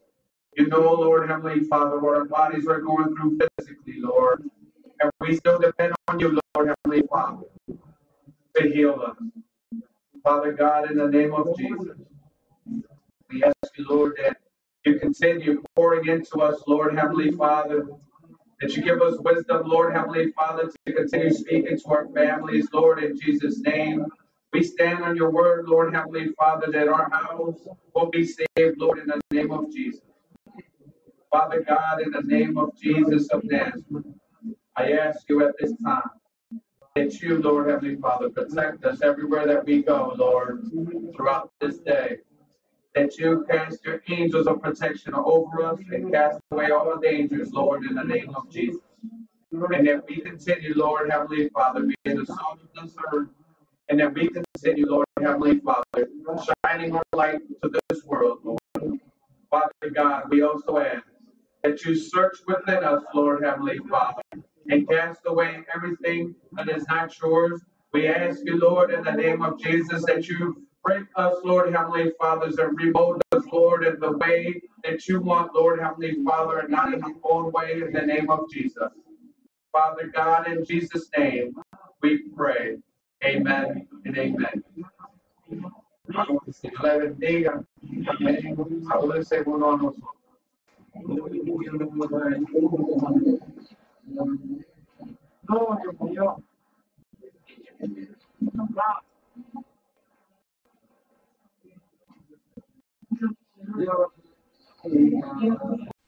You 0.58 0.68
know, 0.70 0.82
Lord 0.94 1.30
Heavenly 1.30 1.66
Father, 1.66 2.00
what 2.00 2.16
our 2.16 2.26
bodies 2.26 2.68
are 2.68 2.82
going 2.82 3.16
through 3.16 3.40
physically, 3.58 3.96
Lord. 4.02 4.44
And 5.02 5.12
we 5.22 5.38
still 5.38 5.60
depend 5.60 5.94
on 6.10 6.20
you, 6.20 6.40
Lord 6.56 6.76
Heavenly 6.86 7.08
Father, 7.08 7.46
to 8.58 8.70
heal 8.70 9.02
us. 9.08 9.18
Father 10.24 10.54
God, 10.54 10.92
in 10.92 10.98
the 10.98 11.08
name 11.08 11.34
of 11.34 11.58
Jesus, 11.58 11.98
we 13.32 13.44
ask 13.44 13.56
you, 13.78 13.86
Lord, 13.90 14.18
that 14.24 14.38
you 14.86 15.00
continue 15.00 15.64
pouring 15.76 16.08
into 16.08 16.42
us, 16.42 16.62
Lord 16.68 16.98
Heavenly 16.98 17.32
Father, 17.32 17.88
that 18.62 18.76
you 18.76 18.84
give 18.84 19.02
us 19.02 19.18
wisdom, 19.20 19.68
Lord 19.68 19.94
Heavenly 19.96 20.32
Father, 20.34 20.72
to 20.88 20.94
continue 20.94 21.32
speaking 21.34 21.78
to 21.80 21.90
our 21.90 22.08
families, 22.10 22.68
Lord, 22.74 23.04
in 23.04 23.20
Jesus' 23.20 23.62
name. 23.62 24.06
We 24.54 24.64
stand 24.64 25.04
on 25.04 25.16
your 25.18 25.32
word, 25.32 25.68
Lord 25.68 25.94
Heavenly 25.94 26.30
Father, 26.40 26.68
that 26.72 26.88
our 26.90 27.10
house 27.12 27.68
will 27.96 28.10
be 28.12 28.26
saved, 28.26 28.78
Lord, 28.80 29.00
in 29.00 29.08
the 29.08 29.22
name 29.32 29.52
of 29.52 29.72
Jesus. 29.72 30.02
Father 31.32 31.62
God, 31.62 32.02
in 32.02 32.12
the 32.12 32.22
name 32.22 32.58
of 32.58 32.76
Jesus 32.82 33.28
of 33.30 33.44
Nazareth, 33.44 34.06
I 34.78 34.94
ask 34.94 35.28
you 35.30 35.46
at 35.46 35.56
this 35.60 35.74
time 35.84 36.10
that 36.96 37.22
you, 37.22 37.42
Lord 37.42 37.70
Heavenly 37.70 37.98
Father, 37.98 38.30
protect 38.30 38.86
us 38.86 39.02
everywhere 39.02 39.46
that 39.48 39.66
we 39.66 39.84
go, 39.84 40.14
Lord, 40.18 40.64
throughout 41.16 41.52
this 41.60 41.80
day. 41.80 42.18
That 42.96 43.18
you 43.18 43.46
cast 43.50 43.86
your 43.86 44.02
angels 44.10 44.48
of 44.48 44.62
protection 44.62 45.14
over 45.14 45.64
us 45.64 45.80
and 45.92 46.12
cast 46.12 46.40
away 46.52 46.72
all 46.72 46.98
dangers, 46.98 47.52
Lord, 47.52 47.84
in 47.86 47.96
the 47.96 48.04
name 48.04 48.34
of 48.36 48.50
Jesus. 48.50 48.82
And 49.52 49.88
that 49.88 50.06
we 50.10 50.22
continue, 50.22 50.74
Lord 50.76 51.10
Heavenly 51.12 51.50
Father, 51.50 51.82
being 52.04 52.18
the 52.18 52.26
salt 52.26 52.60
of 52.62 52.84
this 52.84 52.96
earth. 53.14 53.30
And 53.90 54.00
that 54.00 54.14
we 54.14 54.30
continue, 54.30 54.88
Lord 54.88 55.06
Heavenly 55.20 55.60
Father, 55.60 56.10
shining 56.66 56.96
our 56.96 57.04
light 57.14 57.42
to 57.62 57.70
this 57.90 58.04
world, 58.06 58.40
Lord. 58.44 58.60
Father 59.50 59.92
God, 59.94 60.24
we 60.30 60.42
also 60.42 60.78
ask 60.78 61.04
that 61.64 61.84
you 61.86 61.96
search 61.96 62.38
within 62.48 62.84
us, 62.84 63.04
Lord 63.14 63.44
Heavenly 63.44 63.80
Father, 63.90 64.22
and 64.70 64.88
cast 64.88 65.22
away 65.26 65.60
everything 65.74 66.36
that 66.54 66.70
is 66.70 66.88
not 66.88 67.18
yours. 67.22 67.62
We 67.94 68.08
ask 68.08 68.40
you, 68.46 68.60
Lord, 68.60 68.92
in 68.92 69.04
the 69.04 69.12
name 69.12 69.42
of 69.42 69.60
Jesus, 69.60 70.06
that 70.06 70.28
you 70.28 70.64
break 70.84 71.06
us, 71.16 71.36
Lord 71.44 71.74
Heavenly 71.74 72.12
Fathers, 72.20 72.58
and 72.58 72.78
remold 72.78 73.22
us, 73.32 73.44
Lord, 73.52 73.86
in 73.86 74.00
the 74.00 74.18
way 74.18 74.62
that 74.84 75.08
you 75.08 75.22
want, 75.22 75.56
Lord 75.56 75.80
Heavenly 75.80 76.24
Father, 76.26 76.60
and 76.60 76.70
not 76.70 76.94
in 76.94 77.04
our 77.04 77.12
own 77.24 77.52
way, 77.52 77.82
in 77.82 77.92
the 77.94 78.02
name 78.02 78.30
of 78.30 78.50
Jesus. 78.52 78.92
Father 79.72 80.08
God, 80.14 80.48
in 80.48 80.66
Jesus' 80.66 81.10
name, 81.18 81.56
we 82.02 82.30
pray. 82.36 82.78
Amen 83.24 83.88
and 84.06 84.18
amen. 84.18 84.64
Si 86.52 86.70
la 86.84 86.98
bendiga. 86.98 87.66
Amén. 88.08 88.56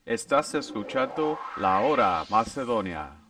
Estás 0.06 0.56
escuchando 0.56 1.38
La 1.58 1.82
Hora 1.82 2.24
Macedonia. 2.30 3.29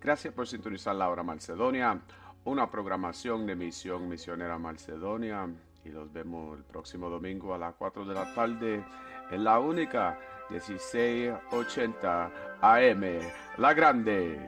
Gracias 0.00 0.34
por 0.34 0.46
sintonizar 0.48 0.96
la 0.96 1.08
hora 1.08 1.22
Macedonia, 1.22 2.00
una 2.44 2.70
programación 2.70 3.46
de 3.46 3.54
Misión 3.54 4.08
Misionera 4.08 4.58
Macedonia. 4.58 5.48
Y 5.84 5.90
los 5.90 6.12
vemos 6.12 6.58
el 6.58 6.64
próximo 6.64 7.08
domingo 7.08 7.54
a 7.54 7.58
las 7.58 7.74
4 7.74 8.04
de 8.04 8.14
la 8.14 8.34
tarde 8.34 8.84
en 9.30 9.44
la 9.44 9.58
única 9.58 10.18
1680 10.50 12.30
AM, 12.60 13.02
La 13.58 13.74
Grande. 13.74 14.38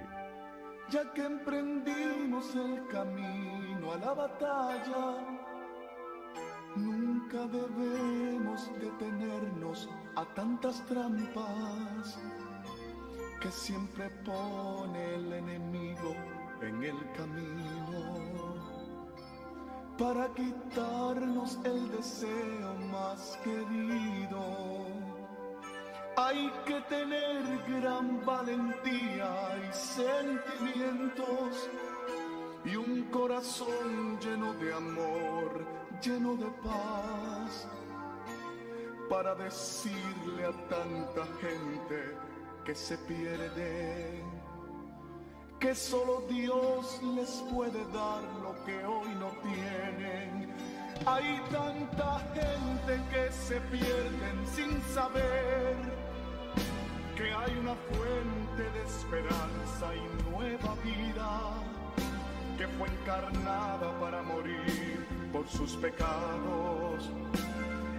Ya 0.91 1.12
que 1.12 1.25
emprendimos 1.25 2.55
el 2.55 2.87
camino 2.89 3.93
a 3.93 3.97
la 3.99 4.12
batalla, 4.12 5.16
nunca 6.77 7.47
debemos 7.47 8.70
detenernos 8.79 9.89
a 10.14 10.25
tantas 10.35 10.85
trampas 10.87 12.18
que 13.45 13.51
siempre 13.51 14.09
pone 14.24 15.16
el 15.16 15.30
enemigo 15.34 16.16
en 16.62 16.82
el 16.82 16.97
camino 17.12 18.55
para 19.99 20.28
quitarnos 20.32 21.59
el 21.62 21.90
deseo 21.90 22.74
más 22.90 23.38
querido. 23.45 24.86
Hay 26.16 26.51
que 26.64 26.80
tener 26.88 27.42
gran 27.68 28.24
valentía 28.24 29.30
y 29.68 29.72
sentimientos 29.74 31.68
y 32.64 32.76
un 32.76 33.03
corazón 33.11 34.18
lleno 34.20 34.55
de 34.55 34.72
amor, 34.72 35.66
lleno 36.03 36.34
de 36.36 36.51
paz, 36.62 37.68
para 39.11 39.34
decirle 39.34 40.47
a 40.47 40.53
tanta 40.70 41.26
gente 41.42 42.34
que 42.65 42.75
se 42.75 42.97
pierde 42.97 44.23
que 45.61 45.75
solo 45.75 46.23
Dios 46.29 47.01
les 47.15 47.31
puede 47.53 47.85
dar 47.93 48.23
lo 48.43 48.55
que 48.65 48.85
hoy 48.85 49.09
no 49.21 49.31
tienen. 49.43 50.55
Hay 51.07 51.41
tanta 51.51 52.21
gente 52.35 53.01
que 53.11 53.33
se 53.33 53.61
pierden 53.61 54.47
sin 54.47 54.81
saber 54.95 55.77
que 57.17 57.33
hay 57.33 57.57
una 57.59 57.75
fuente 57.75 58.62
de 58.62 58.83
esperanza 58.83 59.95
y 59.95 60.31
nueva 60.31 60.75
vida 60.83 61.53
que 62.57 62.67
fue 62.69 62.89
encarnada 62.89 63.99
para 64.01 64.23
morir 64.23 65.07
por 65.33 65.47
sus 65.49 65.77
pecados 65.77 67.11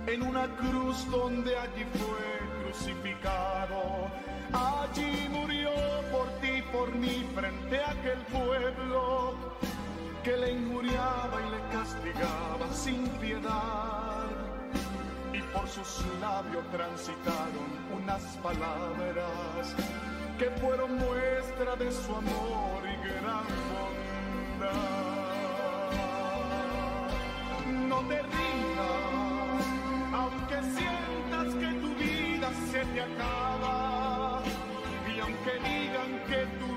en 0.08 0.22
una 0.22 0.48
cruz 0.58 1.10
donde 1.10 1.56
allí 1.58 1.86
fue 1.94 2.35
crucificado. 2.76 4.10
Allí 4.54 5.30
murió 5.30 5.72
por 6.12 6.28
ti, 6.42 6.62
por 6.72 6.94
mí, 6.96 7.26
frente 7.34 7.80
a 7.80 7.92
aquel 7.92 8.20
pueblo 8.32 9.36
que 10.24 10.38
le 10.38 10.52
injuriaba 10.54 11.42
y 11.42 11.52
le 11.52 11.60
castigaba 11.72 12.72
sin 12.74 13.08
piedad. 13.20 14.30
Y 15.34 15.42
por 15.42 15.68
sus 15.68 16.06
labios 16.22 16.64
transitaron 16.72 17.68
unas 17.94 18.24
palabras 18.38 19.76
que 20.38 20.50
fueron 20.62 20.98
muestra 20.98 21.76
de 21.76 21.92
su 21.92 22.16
amor 22.16 22.82
y 22.84 22.96
gran 23.22 23.46
bondad. 23.72 24.96
No 27.88 28.00
te 28.08 28.22
rindas, 28.22 29.66
aunque 30.14 30.62
sientas 30.74 31.25
acaba. 33.06 34.42
Y 35.08 35.20
aunque 35.20 35.54
digan 35.68 36.12
que 36.28 36.46
tu 36.60 36.75